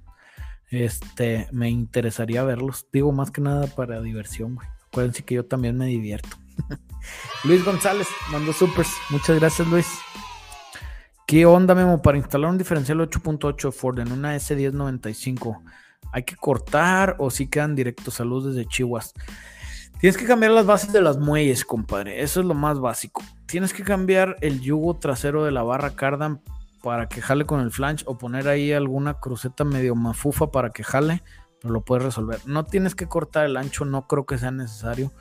[0.69, 2.87] Este, me interesaría verlos.
[2.91, 4.67] Digo, más que nada para diversión, güey.
[4.91, 6.37] Acuérdense que yo también me divierto.
[7.43, 8.89] Luis González mandó supers.
[9.09, 9.87] Muchas gracias, Luis.
[11.27, 12.01] ¿Qué onda, Memo?
[12.01, 15.61] Para instalar un diferencial 8.8 Ford en una S1095,
[16.11, 18.15] ¿hay que cortar o si quedan directos?
[18.15, 19.05] Saludos desde Chihuahua.
[19.99, 22.23] Tienes que cambiar las bases de las muelles, compadre.
[22.23, 23.21] Eso es lo más básico.
[23.45, 26.41] Tienes que cambiar el yugo trasero de la barra cardan
[26.81, 30.83] para que jale con el flange o poner ahí alguna cruceta medio mafufa para que
[30.83, 31.21] jale
[31.63, 32.39] lo puedes resolver.
[32.45, 35.11] No tienes que cortar el ancho, no creo que sea necesario.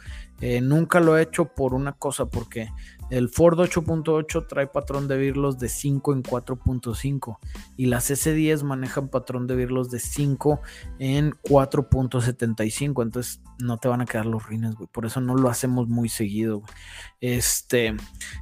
[0.40, 2.70] Eh, nunca lo he hecho por una cosa, porque
[3.10, 7.38] el Ford 8.8 trae patrón de virlos de 5 en 4.5
[7.76, 10.60] y las S10 manejan patrón de virlos de 5
[11.00, 14.88] en 4.75, entonces no te van a quedar los rines, güey.
[14.92, 16.72] Por eso no lo hacemos muy seguido, güey.
[17.20, 17.96] Este,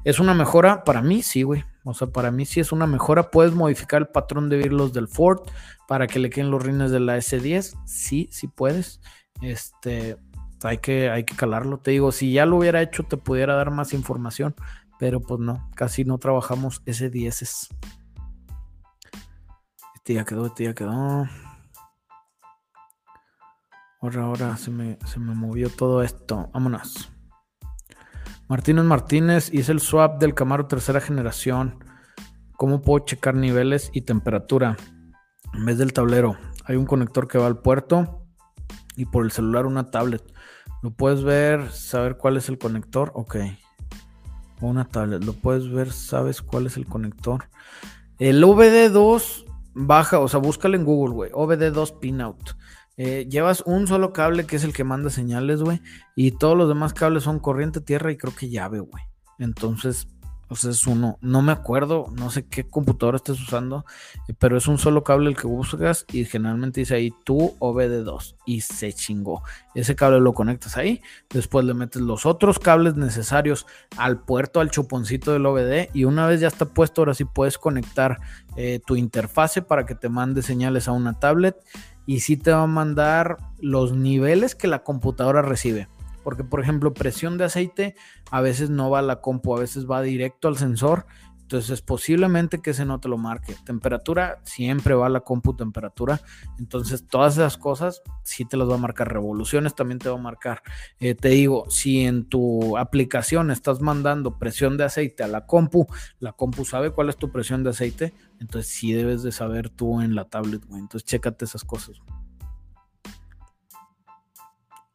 [0.05, 1.65] es una mejora para mí, sí, güey.
[1.87, 3.31] O sea, para mí sí es una mejora.
[3.31, 5.41] Puedes modificar el patrón de virlos del Ford
[5.87, 7.79] para que le queden los rines de la S10.
[7.87, 9.01] Sí, sí puedes.
[9.41, 10.17] Este,
[10.65, 11.79] hay que, hay que calarlo.
[11.79, 14.57] Te digo, si ya lo hubiera hecho, te pudiera dar más información,
[14.99, 17.69] pero pues no, casi no trabajamos S10s.
[19.95, 21.29] Este ya quedó, este ya quedó.
[24.01, 26.51] Ahora, ahora se me, se me movió todo esto.
[26.53, 27.16] Vámonos.
[28.49, 31.85] Martínez Martínez hice el swap del Camaro tercera generación.
[32.57, 34.77] ¿Cómo puedo checar niveles y temperatura?
[35.53, 38.23] En vez del tablero, hay un conector que va al puerto
[38.95, 40.23] y por el celular una tablet.
[40.83, 43.11] Lo puedes ver, saber cuál es el conector.
[43.15, 43.37] Ok.
[44.61, 45.25] Una tablet.
[45.25, 47.49] Lo puedes ver, sabes cuál es el conector.
[48.19, 49.45] El OBD2
[49.75, 51.31] baja, o sea, búscalo en Google, güey.
[51.33, 52.57] OBD2 pinout.
[52.97, 55.81] Eh, llevas un solo cable que es el que manda señales, güey.
[56.15, 59.05] Y todos los demás cables son corriente, tierra y creo que llave, güey.
[59.39, 60.09] Entonces,
[60.55, 61.19] sea, es uno.
[61.21, 63.85] No me acuerdo, no sé qué computadora estés usando,
[64.29, 68.37] eh, pero es un solo cable el que buscas y generalmente dice ahí tú OBD2
[68.47, 69.43] y se chingó.
[69.75, 73.67] Ese cable lo conectas ahí, después le metes los otros cables necesarios
[73.97, 77.59] al puerto, al chuponcito del OBD y una vez ya está puesto, ahora sí puedes
[77.59, 78.19] conectar
[78.57, 81.57] eh, tu interfase para que te mande señales a una tablet
[82.07, 85.89] y sí te va a mandar los niveles que la computadora recibe.
[86.23, 87.95] Porque, por ejemplo, presión de aceite
[88.31, 91.07] a veces no va a la compu, a veces va directo al sensor.
[91.47, 93.55] Entonces, posiblemente que ese no te lo marque.
[93.65, 96.21] Temperatura, siempre va la compu temperatura.
[96.59, 99.13] Entonces, todas esas cosas sí te las va a marcar.
[99.13, 100.65] Revoluciones también te va a marcar.
[100.99, 105.87] Eh, te digo, si en tu aplicación estás mandando presión de aceite a la compu,
[106.19, 108.13] la compu sabe cuál es tu presión de aceite.
[108.41, 112.03] Entonces, sí debes de saber tú en la tablet, Entonces, chécate esas cosas.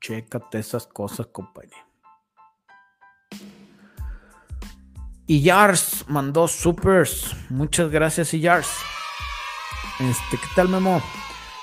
[0.02, 1.91] Chécate esas cosas, compañero.
[5.28, 7.36] Y Yars mandó supers.
[7.50, 8.70] Muchas gracias, Yars.
[10.00, 11.02] Este, ¿qué tal, Memo?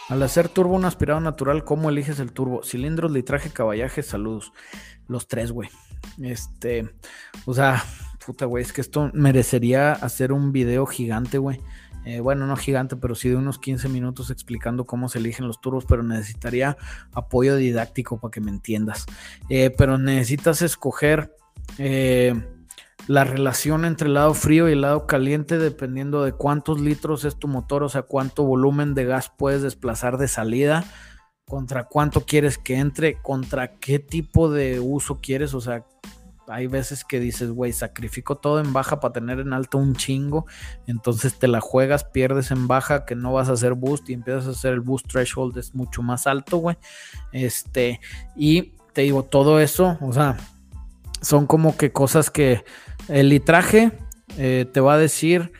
[0.08, 2.62] Al hacer turbo un aspirado natural, ¿cómo eliges el turbo?
[2.62, 4.52] Cilindros, litraje, caballaje, saludos.
[5.06, 5.68] Los tres, güey.
[6.22, 6.88] Este,
[7.44, 7.84] o sea,
[8.24, 11.60] puta, güey, es que esto merecería hacer un video gigante, güey.
[12.04, 15.60] Eh, bueno, no gigante, pero sí de unos 15 minutos explicando cómo se eligen los
[15.60, 16.76] turbos, pero necesitaría
[17.12, 19.04] apoyo didáctico para que me entiendas.
[19.50, 21.34] Eh, pero necesitas escoger
[21.76, 22.34] eh,
[23.08, 27.36] la relación entre el lado frío y el lado caliente dependiendo de cuántos litros es
[27.36, 30.84] tu motor, o sea, cuánto volumen de gas puedes desplazar de salida,
[31.46, 35.86] contra cuánto quieres que entre, contra qué tipo de uso quieres, o sea,
[36.48, 40.46] hay veces que dices, güey, sacrifico todo en baja para tener en alto un chingo.
[40.86, 44.46] Entonces te la juegas, pierdes en baja, que no vas a hacer boost y empiezas
[44.46, 46.76] a hacer el boost threshold es mucho más alto, güey.
[47.32, 48.00] Este,
[48.34, 50.38] y te digo, todo eso, o sea,
[51.20, 52.64] son como que cosas que
[53.08, 53.92] el litraje
[54.36, 55.52] eh, te va a decir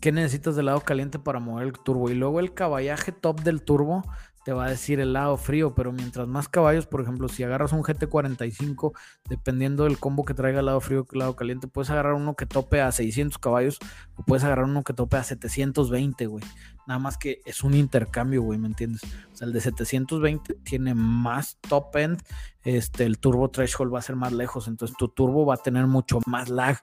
[0.00, 2.10] qué necesitas del lado caliente para mover el turbo.
[2.10, 4.02] Y luego el caballaje top del turbo
[4.44, 7.72] te va a decir el lado frío, pero mientras más caballos, por ejemplo, si agarras
[7.72, 8.92] un GT45,
[9.28, 12.44] dependiendo del combo que traiga el lado frío el lado caliente, puedes agarrar uno que
[12.44, 13.78] tope a 600 caballos
[14.16, 16.44] o puedes agarrar uno que tope a 720, güey.
[16.86, 19.02] Nada más que es un intercambio, güey, ¿me entiendes?
[19.32, 22.22] O sea, el de 720 tiene más top end,
[22.62, 25.86] este, el turbo threshold va a ser más lejos, entonces tu turbo va a tener
[25.86, 26.80] mucho más lag.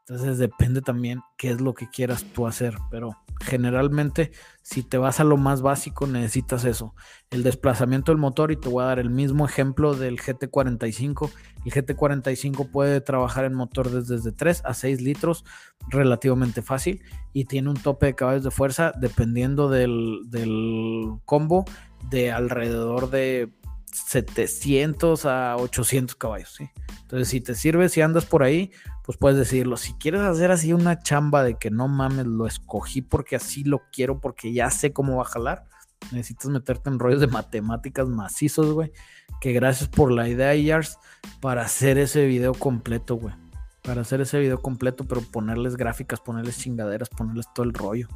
[0.00, 3.10] Entonces depende también qué es lo que quieras tú hacer, pero
[3.40, 4.32] generalmente
[4.62, 6.94] si te vas a lo más básico necesitas eso,
[7.30, 11.30] el desplazamiento del motor y te voy a dar el mismo ejemplo del GT45.
[11.64, 15.44] El GT45 puede trabajar en motor desde 3 a 6 litros
[15.88, 21.64] relativamente fácil y tiene un tope de caballos de fuerza dependiendo del, del combo
[22.10, 23.50] de alrededor de
[23.92, 26.54] 700 a 800 caballos.
[26.56, 26.68] ¿sí?
[27.02, 28.70] Entonces si te sirve, si andas por ahí,
[29.04, 29.76] pues puedes decirlo.
[29.76, 33.82] Si quieres hacer así una chamba de que no mames, lo escogí porque así lo
[33.92, 35.64] quiero, porque ya sé cómo va a jalar,
[36.12, 38.92] necesitas meterte en rollos de matemáticas macizos, güey.
[39.40, 40.98] Que gracias por la idea, Yars,
[41.40, 43.34] para hacer ese video completo, güey.
[43.82, 48.08] Para hacer ese video completo, pero ponerles gráficas, ponerles chingaderas, ponerles todo el rollo.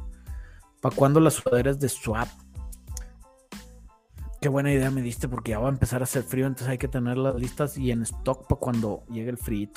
[0.81, 2.27] ¿Para cuando las sudaderas de swap?
[4.43, 6.77] Qué buena idea me diste porque ya va a empezar a hacer frío, entonces hay
[6.77, 9.69] que tenerlas listas y en stock para cuando llegue el frío.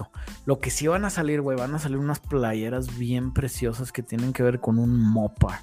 [0.44, 4.02] Lo que sí van a salir, güey, van a salir unas playeras bien preciosas que
[4.02, 5.62] tienen que ver con un mopa.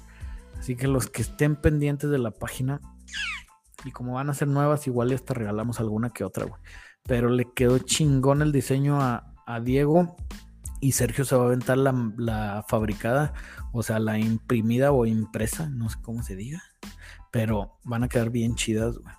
[0.58, 2.80] Así que los que estén pendientes de la página
[3.84, 6.62] y como van a ser nuevas, igual ya regalamos alguna que otra, güey.
[7.02, 10.16] Pero le quedó chingón el diseño a, Diego
[10.80, 13.34] y Sergio se va a aventar la fabricada,
[13.70, 16.62] o sea, la imprimida o impresa, no sé cómo se diga
[17.34, 19.12] pero van a quedar bien chidas, güey.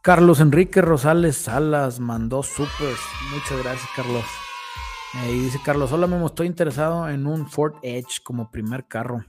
[0.00, 2.94] Carlos Enrique Rosales Salas mandó super.
[3.34, 4.24] Muchas gracias, Carlos.
[5.14, 9.24] Eh, y dice Carlos, hola Memo, estoy interesado en un Ford Edge como primer carro.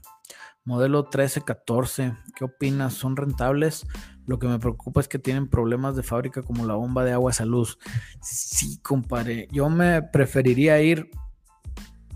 [0.64, 2.14] Modelo 1314.
[2.36, 2.94] ¿Qué opinas?
[2.94, 3.84] ¿Son rentables?
[4.26, 7.32] Lo que me preocupa es que tienen problemas de fábrica como la bomba de agua
[7.36, 7.80] a luz.
[8.22, 9.48] Sí, compadre.
[9.50, 11.10] Yo me preferiría ir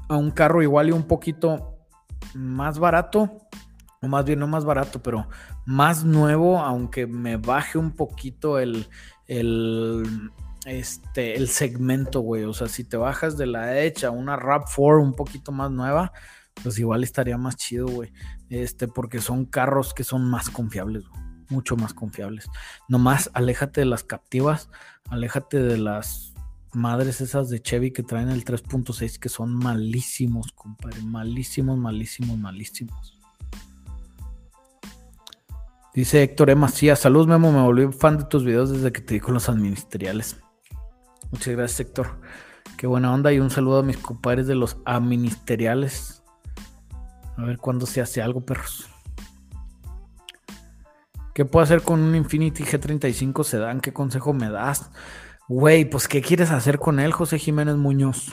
[0.08, 1.76] a un carro igual y un poquito
[2.34, 3.40] más barato
[4.04, 5.28] o más bien no más barato, pero
[5.64, 8.86] más nuevo, aunque me baje un poquito el,
[9.26, 10.30] el,
[10.66, 12.44] este, el segmento, güey.
[12.44, 15.70] O sea, si te bajas de la Edge a una Rap 4 un poquito más
[15.70, 16.12] nueva,
[16.62, 18.12] pues igual estaría más chido, güey.
[18.50, 21.04] Este, porque son carros que son más confiables,
[21.48, 22.46] Mucho más confiables.
[22.88, 24.68] Nomás aléjate de las captivas,
[25.08, 26.34] aléjate de las
[26.74, 31.00] madres esas de Chevy que traen el 3.6 que son malísimos, compadre.
[31.02, 33.23] Malísimos, malísimos, malísimos.
[35.94, 36.56] Dice Héctor E.
[36.56, 39.48] Macías, salud Memo, me volví fan de tus videos desde que te di con los
[39.48, 40.40] administriales.
[41.30, 42.18] Muchas gracias Héctor.
[42.76, 46.24] Qué buena onda y un saludo a mis compadres de los administriales.
[47.36, 48.88] A ver cuándo se hace algo, perros.
[51.32, 53.80] ¿Qué puedo hacer con un Infinity G35 Sedan?
[53.80, 54.90] ¿Qué consejo me das?
[55.48, 58.32] Güey, pues ¿qué quieres hacer con él, José Jiménez Muñoz?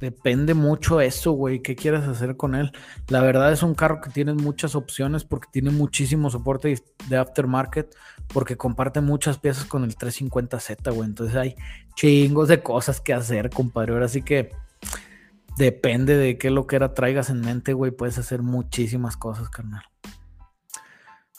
[0.00, 2.72] Depende mucho eso, güey, qué quieres hacer con él.
[3.08, 6.74] La verdad es un carro que tiene muchas opciones porque tiene muchísimo soporte
[7.08, 7.94] de aftermarket,
[8.32, 11.06] porque comparte muchas piezas con el 350Z, güey.
[11.06, 11.54] Entonces hay
[11.96, 13.92] chingos de cosas que hacer, compadre.
[13.92, 14.50] Ahora sí que
[15.58, 17.90] depende de qué lo que era traigas en mente, güey.
[17.90, 19.82] Puedes hacer muchísimas cosas, carnal.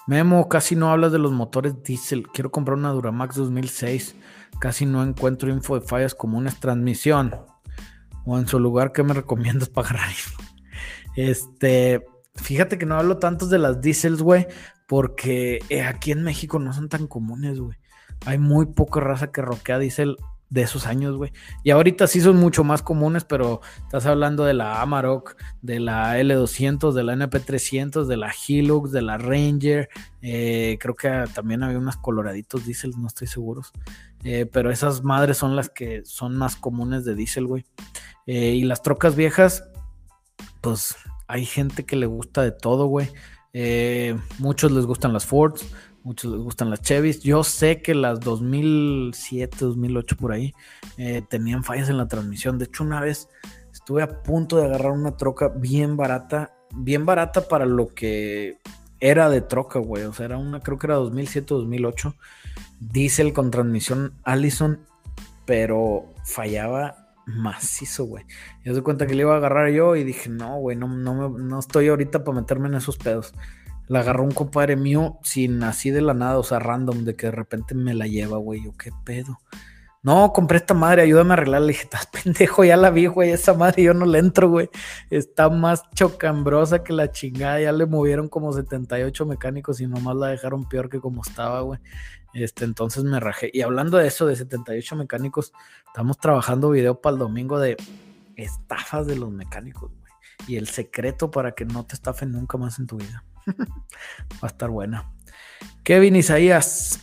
[0.06, 2.28] Memo, casi no hablas de los motores diésel.
[2.28, 4.16] Quiero comprar una Duramax 2006.
[4.60, 6.60] Casi no encuentro info de fallas comunes.
[6.60, 7.34] Transmisión
[8.26, 10.12] o en su lugar, ¿qué me recomiendas para agarrar?
[11.16, 12.06] Este,
[12.36, 14.48] fíjate que no hablo tanto de las diesels, güey,
[14.88, 17.78] porque eh, aquí en México no son tan comunes, güey.
[18.26, 20.18] Hay muy poca raza que roquea diésel
[20.52, 21.32] de esos años, güey.
[21.64, 26.20] Y ahorita sí son mucho más comunes, pero estás hablando de la Amarok, de la
[26.20, 29.90] L200, de la NP300, de la Hilux, de la Ranger.
[30.22, 33.62] Eh, creo que también había unas coloraditos diésel, no estoy seguro.
[34.24, 37.66] Eh, pero esas madres son las que son más comunes de diésel, güey.
[38.28, 39.64] Eh, y las trocas viejas,
[40.62, 40.96] pues
[41.28, 43.10] hay gente que le gusta de todo, güey.
[43.54, 45.66] Eh, muchos les gustan las Fords,
[46.04, 47.22] muchos les gustan las Chevys.
[47.24, 50.54] Yo sé que las 2007, 2008 por ahí
[51.30, 52.58] tenían fallas en la transmisión.
[52.58, 53.28] De hecho, una vez
[53.74, 58.60] estuve a punto de agarrar una troca bien barata, bien barata para lo que
[59.02, 60.04] era de troca, güey.
[60.04, 62.16] O sea, era una, creo que era 2007, 2008.
[62.80, 64.80] Diesel con transmisión Allison
[65.46, 68.26] pero fallaba macizo, güey.
[68.64, 71.30] Y se cuenta que le iba a agarrar yo y dije, no, güey, no, no,
[71.30, 73.34] no estoy ahorita para meterme en esos pedos.
[73.88, 77.28] La agarró un compadre mío sin así de la nada, o sea, random, de que
[77.28, 78.64] de repente me la lleva, güey.
[78.64, 79.40] Yo, ¿qué pedo?
[80.04, 81.68] No, compré esta madre, ayúdame a arreglarla.
[81.68, 83.32] Le dije, estás pendejo, ya la vi, güey.
[83.32, 84.70] Esa madre yo no le entro, güey.
[85.10, 87.62] Está más chocambrosa que la chingada.
[87.62, 91.80] Ya le movieron como 78 mecánicos y nomás la dejaron peor que como estaba, güey.
[92.34, 93.52] Este, entonces me rajé.
[93.54, 95.54] Y hablando de eso, de 78 mecánicos,
[95.86, 97.78] estamos trabajando video para el domingo de
[98.38, 100.12] estafas de los mecánicos, güey.
[100.48, 103.24] Y el secreto para que no te estafen nunca más en tu vida.
[103.46, 105.12] Va a estar buena.
[105.84, 107.02] Kevin Isaías.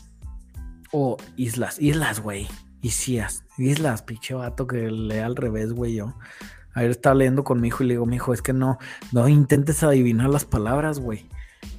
[0.90, 2.48] O Islas, Islas, güey.
[2.80, 6.14] Isías, Islas, pinche vato que lee al revés, güey, yo.
[6.74, 8.78] Ayer estaba leyendo con mi hijo y le digo, mi hijo, es que no,
[9.12, 11.28] no intentes adivinar las palabras, güey.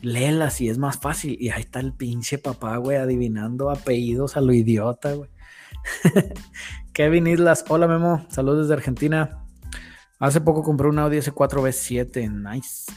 [0.02, 1.38] Léelas y es más fácil.
[1.40, 5.30] Y ahí está el pinche papá, güey, adivinando apellidos a lo idiota, güey.
[6.94, 9.46] Kevin Islas, hola Memo, saludos desde Argentina.
[10.20, 12.92] Hace poco compré un Audi S4B7, nice.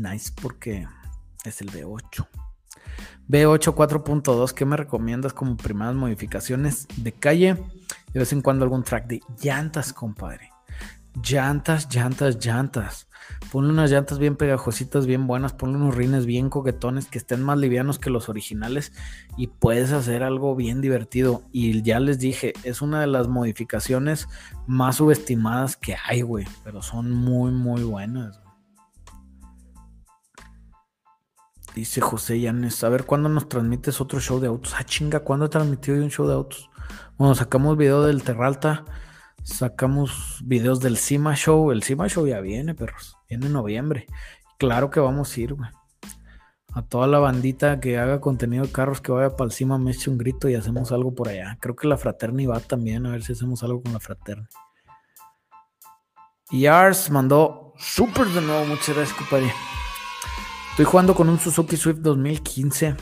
[0.00, 0.86] Nice porque
[1.44, 2.28] es el B8.
[3.28, 7.56] B8 4.2, ¿qué me recomiendas como primeras modificaciones de calle?
[8.12, 10.50] De vez en cuando algún track de llantas, compadre.
[11.22, 13.08] Llantas, llantas, llantas.
[13.52, 15.52] Ponle unas llantas bien pegajositas, bien buenas.
[15.52, 18.92] Ponle unos rines bien coquetones que estén más livianos que los originales
[19.36, 21.42] y puedes hacer algo bien divertido.
[21.52, 24.28] Y ya les dije, es una de las modificaciones
[24.66, 26.46] más subestimadas que hay, güey.
[26.64, 28.40] Pero son muy, muy buenas.
[31.78, 34.74] Dice José Yanes, a ver cuándo nos transmites otro show de autos.
[34.76, 36.68] Ah, chinga, ¿cuándo transmitió hoy un show de autos?
[37.16, 38.84] Bueno, sacamos video del Terralta,
[39.44, 41.70] sacamos videos del Cima Show.
[41.70, 43.16] El Cima Show ya viene, perros.
[43.28, 44.08] Viene en noviembre.
[44.58, 45.70] Claro que vamos a ir, güey.
[46.72, 49.92] A toda la bandita que haga contenido de carros que vaya para el Cima me
[49.92, 51.58] eche un grito y hacemos algo por allá.
[51.60, 54.48] Creo que la Fraterni va también, a ver si hacemos algo con la Fraterni.
[56.50, 59.52] Y Ars mandó súper de nuevo, muchas gracias, compadre.
[60.78, 62.94] Estoy jugando con un Suzuki Swift 2015.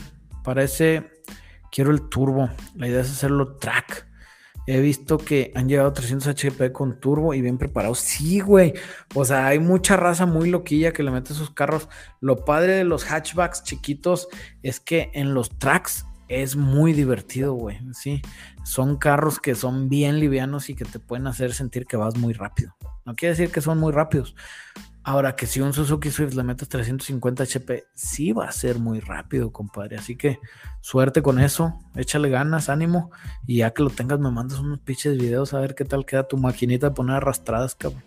[0.43, 1.11] Para ese
[1.71, 2.49] quiero el turbo.
[2.73, 4.07] La idea es hacerlo track.
[4.65, 7.99] He visto que han llegado 300 HP con turbo y bien preparados.
[7.99, 8.73] Sí, güey.
[9.13, 11.87] O sea, hay mucha raza muy loquilla que le mete sus carros.
[12.19, 14.27] Lo padre de los hatchbacks chiquitos
[14.63, 17.79] es que en los tracks es muy divertido, güey.
[17.93, 18.23] Sí,
[18.65, 22.33] son carros que son bien livianos y que te pueden hacer sentir que vas muy
[22.33, 22.75] rápido.
[23.05, 24.35] No quiere decir que son muy rápidos,
[25.07, 28.99] Ahora que si un Suzuki Swift le metes 350 HP, sí va a ser muy
[28.99, 29.95] rápido, compadre.
[29.95, 30.37] Así que
[30.81, 33.09] suerte con eso, échale ganas, ánimo.
[33.45, 36.27] Y ya que lo tengas, me mandas unos pinches videos a ver qué tal queda
[36.27, 38.03] tu maquinita de poner arrastradas, cabrón.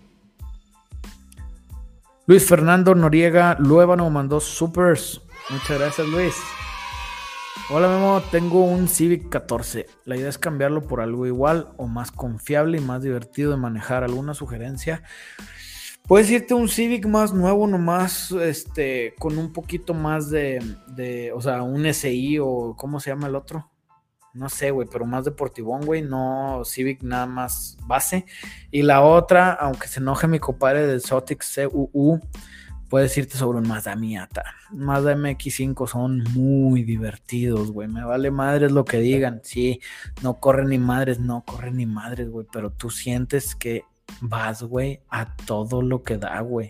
[2.26, 5.22] Luis Fernando Noriega Luébano mandó supers.
[5.48, 6.34] Muchas gracias, Luis.
[7.70, 9.86] Hola Memo, tengo un Civic 14.
[10.04, 14.04] La idea es cambiarlo por algo igual o más confiable y más divertido de manejar.
[14.04, 15.02] ¿Alguna sugerencia?
[16.10, 21.40] Puedes irte un Civic más nuevo, nomás, este, con un poquito más de, de, o
[21.40, 23.70] sea, un SI o ¿cómo se llama el otro?
[24.34, 28.26] No sé, güey, pero más deportivón, güey, no Civic nada más base.
[28.72, 32.18] Y la otra, aunque se enoje mi compadre del Zotic CUU,
[32.88, 34.42] puedes irte sobre un Mazda Miata.
[34.72, 37.86] Mazda MX5 son muy divertidos, güey.
[37.86, 39.42] Me vale madres lo que digan.
[39.44, 39.80] Sí,
[40.22, 42.48] no corren ni madres, no corren ni madres, güey.
[42.50, 43.84] Pero tú sientes que
[44.20, 46.68] vas, güey, a todo lo que da, güey.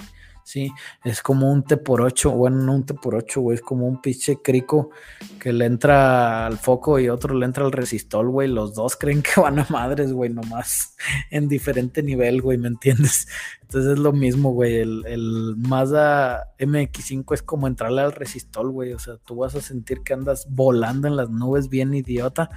[0.50, 0.72] Sí,
[1.04, 3.86] es como un T por 8, bueno, no un T por 8, güey, es como
[3.86, 4.90] un pinche crico
[5.38, 8.48] que le entra al foco y otro le entra al resistol, güey.
[8.48, 10.96] Los dos creen que van a madres, güey, nomás
[11.30, 13.28] en diferente nivel, güey, ¿me entiendes?
[13.62, 14.78] Entonces es lo mismo, güey.
[14.78, 18.92] El, el Mazda MX5 es como entrarle al resistol, güey.
[18.92, 22.50] O sea, tú vas a sentir que andas volando en las nubes bien idiota,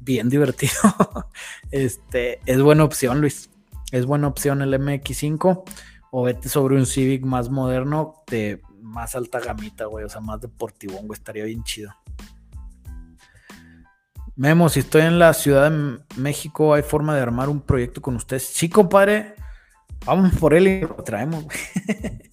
[0.00, 1.30] bien divertido.
[1.70, 3.48] este, es buena opción, Luis
[3.92, 5.62] es buena opción el MX5
[6.10, 10.40] o vete sobre un Civic más moderno de más alta gamita, güey, o sea, más
[10.40, 11.92] deportivo, güey, estaría bien chido.
[14.36, 18.14] Memo, si estoy en la Ciudad de México, ¿hay forma de armar un proyecto con
[18.16, 18.44] ustedes?
[18.44, 19.34] Sí, compadre,
[20.06, 21.58] vamos por él y lo traemos, güey.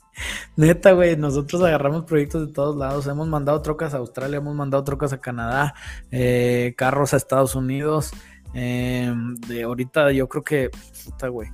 [0.56, 3.08] Neta, güey, nosotros agarramos proyectos de todos lados.
[3.08, 5.74] Hemos mandado trocas a Australia, hemos mandado trocas a Canadá,
[6.12, 8.12] eh, carros a Estados Unidos.
[8.56, 10.72] Em, de ahorita yo creo que,
[11.04, 11.50] puta, güey.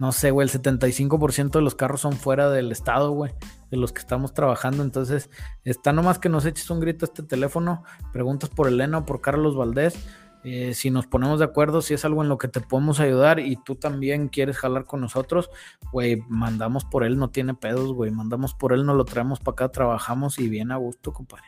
[0.00, 3.32] No sé, güey, el 75% de los carros son fuera del estado, güey,
[3.70, 4.82] de los que estamos trabajando.
[4.82, 5.30] Entonces,
[5.64, 9.20] está nomás que nos eches un grito a este teléfono, preguntas por Elena o por
[9.20, 9.94] Carlos Valdés.
[10.42, 13.38] Eh, si nos ponemos de acuerdo, si es algo en lo que te podemos ayudar
[13.38, 15.50] y tú también quieres jalar con nosotros,
[15.92, 19.52] güey, mandamos por él, no tiene pedos, güey, mandamos por él, nos lo traemos para
[19.52, 21.44] acá, trabajamos y bien a gusto, compadre.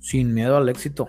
[0.00, 1.06] Sin miedo al éxito.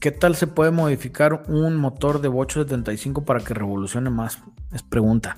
[0.00, 4.38] ¿Qué tal se puede modificar un motor de bocho 75 para que revolucione más?
[4.72, 5.36] Es pregunta.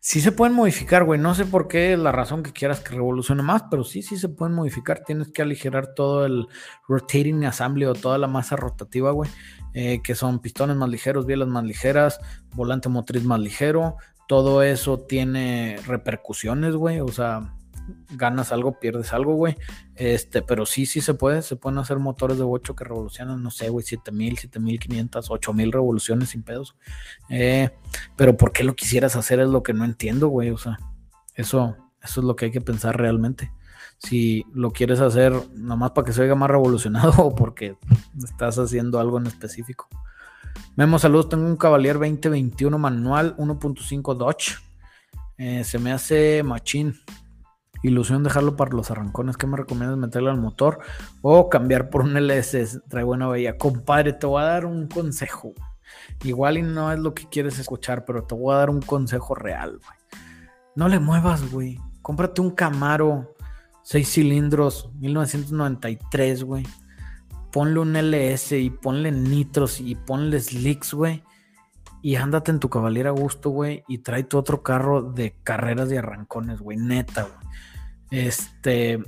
[0.00, 1.18] Sí se pueden modificar, güey.
[1.18, 4.28] No sé por qué la razón que quieras que revolucione más, pero sí, sí se
[4.28, 5.02] pueden modificar.
[5.02, 6.46] Tienes que aligerar todo el
[6.86, 9.30] rotating assembly o toda la masa rotativa, güey.
[9.72, 12.20] Eh, que son pistones más ligeros, bielas más ligeras,
[12.54, 13.96] volante motriz más ligero.
[14.28, 17.00] Todo eso tiene repercusiones, güey.
[17.00, 17.54] O sea,
[18.10, 19.56] ganas algo, pierdes algo, güey.
[19.94, 23.50] Este, pero sí, sí se puede, se pueden hacer motores de 8 que revolucionan, no
[23.50, 26.76] sé, güey, 7000, 7500, 8000 revoluciones sin pedos.
[27.28, 27.70] Eh,
[28.16, 29.40] pero ¿por qué lo quisieras hacer?
[29.40, 30.50] Es lo que no entiendo, güey.
[30.50, 30.78] O sea,
[31.34, 33.52] eso, eso es lo que hay que pensar realmente.
[33.98, 37.76] Si lo quieres hacer nomás para que se oiga más revolucionado o porque
[38.22, 39.88] estás haciendo algo en específico.
[40.76, 41.28] Memo, saludos.
[41.28, 44.56] Tengo un Cavalier 2021 manual 1.5 Dodge.
[45.38, 46.94] Eh, se me hace machín
[47.82, 49.36] ilusión dejarlo para los arrancones.
[49.36, 50.78] ¿Qué me recomiendas meterle al motor
[51.20, 52.80] o cambiar por un LS?
[52.88, 53.58] Trae buena bella.
[53.58, 55.52] Compadre, te voy a dar un consejo.
[56.24, 59.34] Igual y no es lo que quieres escuchar, pero te voy a dar un consejo
[59.34, 59.98] real, güey.
[60.74, 61.78] No le muevas, güey.
[62.00, 63.34] Cómprate un Camaro
[63.82, 66.66] 6 cilindros 1993, güey.
[67.50, 71.22] Ponle un LS y ponle nitros y ponle slicks, güey
[72.02, 75.88] y ándate en tu caballera a gusto, güey, y trae tu otro carro de carreras
[75.88, 77.34] de arrancones, güey, neta, güey.
[78.12, 79.02] Este,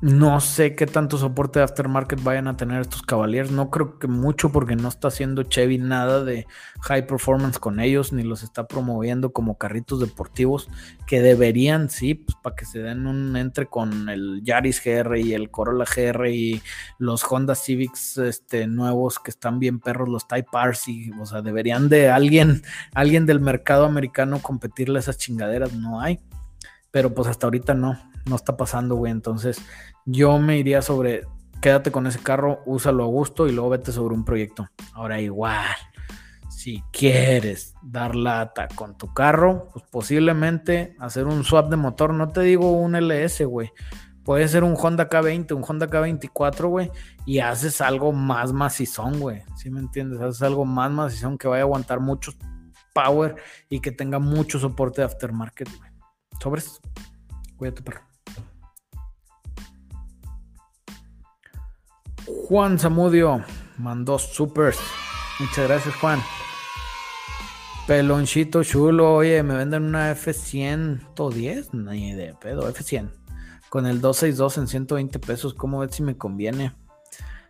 [0.00, 3.50] no sé qué tanto soporte de aftermarket vayan a tener estos Cavaliers.
[3.50, 6.46] No creo que mucho porque no está haciendo Chevy nada de
[6.80, 10.70] high performance con ellos, ni los está promoviendo como carritos deportivos
[11.06, 15.34] que deberían, sí, pues para que se den un entre con el Yaris GR y
[15.34, 16.62] el Corolla GR y
[16.98, 21.42] los Honda Civics este, nuevos que están bien perros, los Type R, y, o sea,
[21.42, 22.62] deberían de alguien,
[22.94, 25.74] alguien del mercado americano competirle esas chingaderas.
[25.74, 26.20] No hay.
[26.90, 29.12] Pero pues hasta ahorita no, no está pasando, güey.
[29.12, 29.62] Entonces
[30.06, 31.26] yo me iría sobre,
[31.60, 34.68] quédate con ese carro, úsalo a gusto y luego vete sobre un proyecto.
[34.92, 35.76] Ahora igual,
[36.48, 42.28] si quieres dar lata con tu carro, pues posiblemente hacer un swap de motor, no
[42.28, 43.72] te digo un LS, güey.
[44.24, 46.90] Puede ser un Honda K20, un Honda K24, güey,
[47.24, 49.42] y haces algo más macizón, güey.
[49.56, 50.20] ¿Sí me entiendes?
[50.20, 52.32] Haces algo más macizón que vaya a aguantar mucho
[52.92, 53.36] power
[53.68, 55.89] y que tenga mucho soporte de aftermarket, güey.
[56.40, 56.80] Sobres.
[57.56, 58.00] Cuídate, perro.
[62.48, 63.44] Juan Zamudio
[63.76, 64.78] mandó supers.
[65.38, 66.20] Muchas gracias, Juan.
[67.86, 69.14] Pelonchito chulo.
[69.16, 71.72] Oye, me venden una F110.
[71.72, 73.10] Ni de pedo, F100.
[73.68, 75.54] Con el 262 en 120 pesos.
[75.54, 76.74] ¿Cómo ves si me conviene?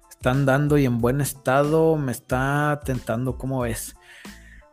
[0.08, 1.96] Están dando y en buen estado.
[1.96, 3.38] Me está tentando.
[3.38, 3.94] ¿Cómo ves?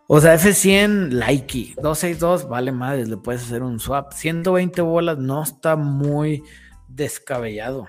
[0.09, 1.75] O sea, F100, Likey.
[1.81, 4.13] 262, vale madres, le puedes hacer un swap.
[4.13, 6.43] 120 bolas no está muy
[6.87, 7.87] descabellado.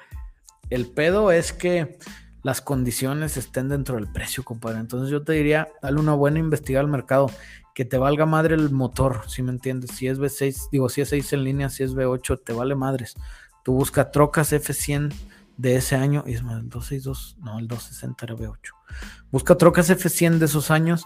[0.69, 1.97] El pedo es que
[2.43, 4.81] las condiciones estén dentro del precio, compadre.
[4.81, 7.31] Entonces yo te diría, dale una buena investigada al mercado.
[7.73, 9.93] Que te valga madre el motor, si me entiendes.
[9.93, 13.15] Si es V6, digo, si es 6 en línea, si es V8, te vale madres.
[13.63, 15.15] Tú busca trocas F100
[15.57, 16.25] de ese año.
[16.27, 18.59] Y es más, el 262, no, el 260 era V8.
[19.31, 21.05] Busca trocas F100 de esos años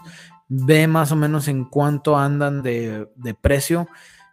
[0.49, 3.07] ve más o menos en cuánto andan de,
[3.41, 3.87] precio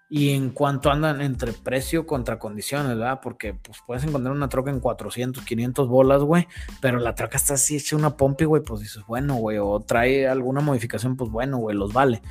[0.08, 3.20] y en cuánto andan entre precio contra condiciones, ¿verdad?
[3.22, 6.48] Porque pues puedes encontrar una troca en 400, 500 bolas, güey,
[6.80, 10.28] pero la troca está así hecha una pompi, güey, pues dices, bueno, güey, o trae
[10.28, 12.22] alguna modificación, pues bueno, güey, los vale.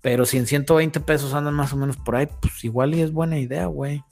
[0.00, 3.12] Pero si en 120 pesos andan más o menos por ahí, pues igual y es
[3.12, 4.02] buena idea, güey.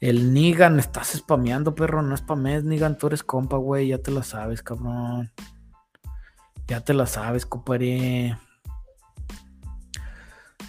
[0.00, 4.22] El Nigan, estás spameando, perro, no spamees, Nigan, tú eres compa, güey, ya te la
[4.22, 5.30] sabes, cabrón.
[6.66, 8.38] Ya te la sabes, compadre.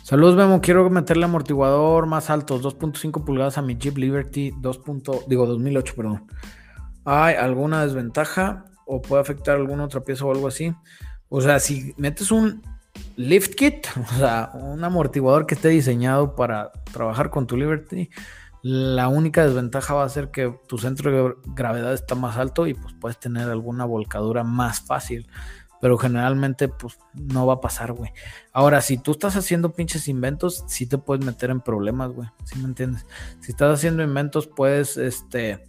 [0.03, 0.61] Saludos, Memo.
[0.61, 4.81] Quiero meterle amortiguador más altos, 2.5 pulgadas a mi Jeep Liberty 2.
[5.27, 6.27] digo 2008, perdón.
[7.05, 10.73] ¿Hay alguna desventaja o puede afectar alguna otra pieza o algo así?
[11.29, 12.61] O sea, si metes un
[13.15, 18.09] lift kit, o sea, un amortiguador que esté diseñado para trabajar con tu Liberty,
[18.61, 22.73] la única desventaja va a ser que tu centro de gravedad está más alto y
[22.73, 25.27] pues puedes tener alguna volcadura más fácil
[25.85, 28.09] pero generalmente pues no va a pasar, güey.
[28.51, 32.27] Ahora, si tú estás haciendo pinches inventos, sí te puedes meter en problemas, güey.
[32.43, 33.05] ¿Sí me entiendes?
[33.39, 35.63] Si estás haciendo inventos, puedes, este,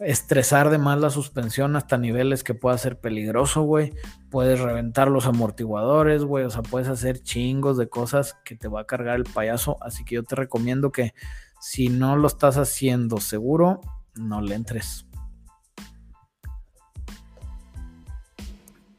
[0.00, 3.92] estresar de más la suspensión hasta niveles que pueda ser peligroso, güey.
[4.28, 6.44] Puedes reventar los amortiguadores, güey.
[6.44, 9.76] O sea, puedes hacer chingos de cosas que te va a cargar el payaso.
[9.80, 11.14] Así que yo te recomiendo que
[11.60, 13.82] si no lo estás haciendo seguro,
[14.16, 15.06] no le entres.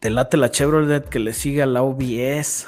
[0.06, 2.68] Te late la Chevrolet que le sigue a la OBS.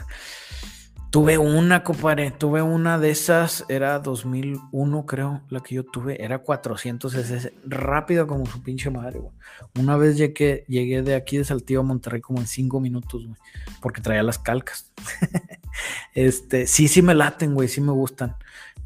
[1.11, 6.39] Tuve una, compadre, tuve una de esas, era 2001 creo, la que yo tuve, era
[6.39, 9.31] 400 cc, rápido como su pinche madre, güey.
[9.77, 13.37] Una vez llegué, llegué de aquí de Saltillo a Monterrey como en 5 minutos, güey,
[13.83, 14.91] porque traía las calcas.
[16.15, 18.35] este, sí, sí me laten, güey, sí me gustan.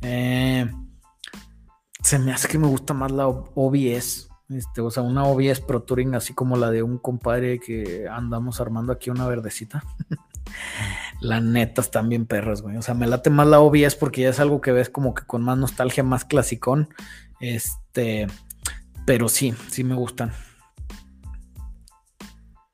[0.01, 0.69] Eh,
[2.03, 5.83] se me hace que me gusta más la OBS, este, o sea, una OBS Pro
[5.83, 9.83] Touring así como la de un compadre que andamos armando aquí una verdecita.
[11.21, 12.77] La neta están bien perras, güey.
[12.77, 15.23] O sea, me late más la OBS porque ya es algo que ves como que
[15.23, 16.89] con más nostalgia, más clasicón.
[17.39, 18.27] Este,
[19.05, 20.31] pero sí, sí me gustan.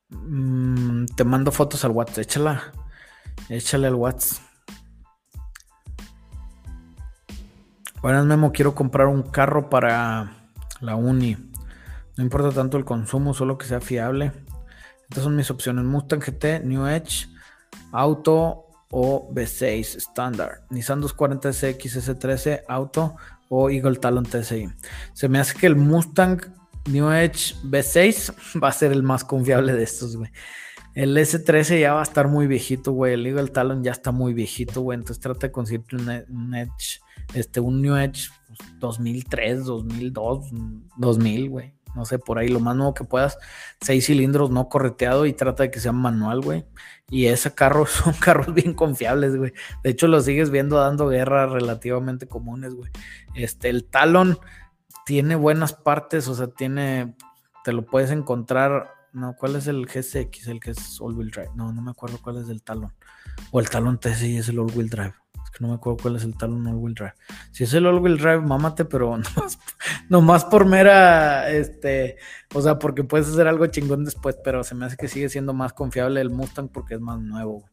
[0.09, 2.63] Mm, te mando fotos al WhatsApp, échala.
[3.49, 4.41] Échale al WhatsApp.
[8.01, 8.51] Buenas, Memo.
[8.51, 10.31] Quiero comprar un carro para
[10.79, 11.35] la uni.
[12.17, 14.31] No importa tanto el consumo, solo que sea fiable.
[15.09, 17.27] Estas son mis opciones: Mustang GT, New Edge,
[17.91, 20.63] Auto o V6 estándar.
[20.69, 23.15] Nissan 240 CX S13 Auto
[23.49, 24.69] o Eagle Talon TSI.
[25.13, 26.41] Se me hace que el Mustang
[26.89, 28.33] New Edge V6
[28.63, 30.31] va a ser el más confiable de estos, güey.
[30.95, 33.13] El S13 ya va a estar muy viejito, güey.
[33.13, 34.97] El Eagle Talon ya está muy viejito, güey.
[34.97, 37.01] Entonces trata de conseguirte un, Edge,
[37.35, 38.29] este, un New Edge
[38.79, 40.49] 2003, 2002,
[40.97, 43.37] 2000, güey no sé, por ahí lo más nuevo que puedas,
[43.81, 46.65] seis cilindros no correteado y trata de que sea manual, güey.
[47.09, 49.53] Y ese carro son carros bien confiables, güey.
[49.83, 52.91] De hecho, los sigues viendo dando guerra relativamente comunes, güey.
[53.35, 54.37] Este, el Talon
[55.05, 57.15] tiene buenas partes, o sea, tiene,
[57.63, 60.47] te lo puedes encontrar, no, ¿cuál es el GSX?
[60.47, 61.51] El que es all-wheel drive.
[61.55, 62.93] No, no me acuerdo cuál es el Talon.
[63.51, 65.13] O el Talon TSI es el all-wheel drive
[65.59, 67.13] no me acuerdo cuál es el talón all-wheel drive.
[67.51, 69.17] Si es el all-wheel drive, mámate, pero
[70.09, 72.17] nomás, por mera, este,
[72.53, 75.53] o sea, porque puedes hacer algo chingón después, pero se me hace que sigue siendo
[75.53, 77.65] más confiable el Mustang porque es más nuevo.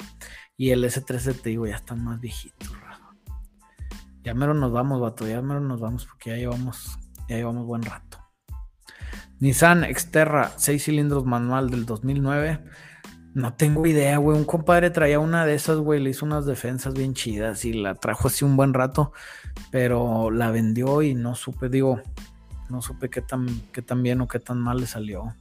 [0.56, 2.70] Y el S13, te digo, ya están más viejitos,
[4.22, 6.98] Ya mero nos vamos, vato, ya mero nos vamos porque ya llevamos,
[7.28, 8.18] ya llevamos buen rato.
[9.40, 12.60] Nissan Xterra, 6 cilindros manual del 2009
[13.34, 14.38] no tengo idea, güey.
[14.38, 16.00] Un compadre traía una de esas, güey.
[16.00, 19.12] Le hizo unas defensas bien chidas y la trajo así un buen rato,
[19.70, 22.00] pero la vendió y no supe, digo,
[22.70, 25.34] no supe qué tan, qué tan bien o qué tan mal le salió.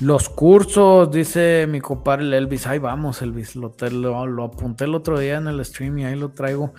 [0.00, 2.66] Los cursos, dice mi compadre Elvis.
[2.68, 3.56] Ahí vamos, Elvis.
[3.56, 6.72] Lo, lo, apunté el otro día en el stream y ahí lo traigo.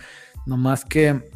[0.45, 1.29] Nomás que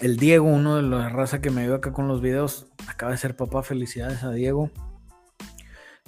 [0.00, 3.18] el Diego, uno de la raza que me ayuda acá con los videos, acaba de
[3.18, 3.62] ser papá.
[3.62, 4.70] Felicidades a Diego.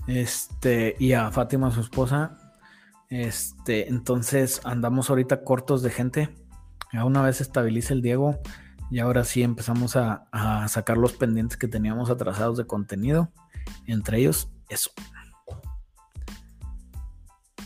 [0.06, 2.36] Este, y a Fátima, su esposa.
[3.08, 6.34] Este, entonces andamos ahorita cortos de gente.
[6.92, 8.38] Ya una vez estabiliza el Diego,
[8.92, 10.26] y ahora sí empezamos a,
[10.68, 13.30] sacar los pendientes que teníamos atrasados de contenido.
[13.86, 14.90] Entre ellos, eso.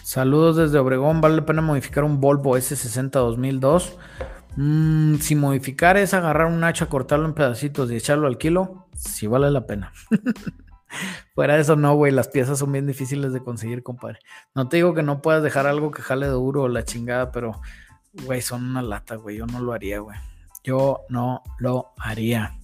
[0.04, 1.20] Saludos desde Obregón.
[1.20, 3.98] ¿Vale la pena modificar un Volvo S60 2002?
[4.54, 9.26] Mm, si modificar es agarrar un hacha, cortarlo en pedacitos y echarlo al kilo, sí
[9.26, 9.92] vale la pena.
[11.35, 12.12] Fuera de eso, no, güey.
[12.12, 14.18] Las piezas son bien difíciles de conseguir, compadre.
[14.55, 17.60] No te digo que no puedas dejar algo que jale duro o la chingada, pero,
[18.24, 19.36] güey, son una lata, güey.
[19.36, 20.16] Yo no lo haría, güey.
[20.64, 22.59] Yo no lo haría.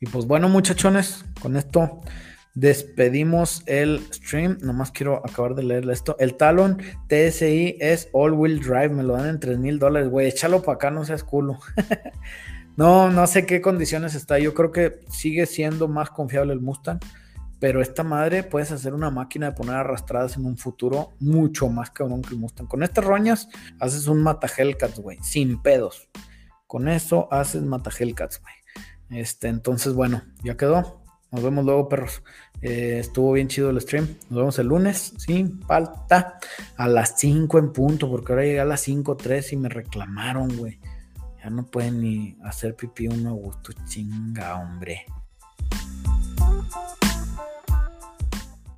[0.00, 2.02] Y pues bueno, muchachones, con esto
[2.54, 4.58] despedimos el stream.
[4.60, 6.16] Nomás quiero acabar de leerle esto.
[6.18, 6.78] El Talon
[7.08, 8.90] TSI es All Wheel Drive.
[8.90, 10.28] Me lo dan en 3 mil dólares, güey.
[10.28, 11.58] Échalo para acá, no seas culo.
[12.76, 14.38] no, no sé qué condiciones está.
[14.38, 17.00] Yo creo que sigue siendo más confiable el Mustang.
[17.62, 21.92] Pero esta madre puedes hacer una máquina de poner arrastradas en un futuro mucho más
[21.92, 22.66] cabrón que el Mustang.
[22.66, 23.48] Con estas roñas
[23.78, 26.08] haces un mata Hellcats, güey, sin pedos.
[26.66, 29.20] Con eso haces mata Hellcats, güey.
[29.20, 31.04] Este, entonces, bueno, ya quedó.
[31.30, 32.24] Nos vemos luego, perros.
[32.62, 34.08] Eh, estuvo bien chido el stream.
[34.28, 36.40] Nos vemos el lunes, sin falta.
[36.76, 40.80] A las 5 en punto, porque ahora llegué a las 5.3 y me reclamaron, güey.
[41.40, 43.72] Ya no pueden ni hacer pipí uno a gusto.
[43.86, 45.06] Chinga, hombre.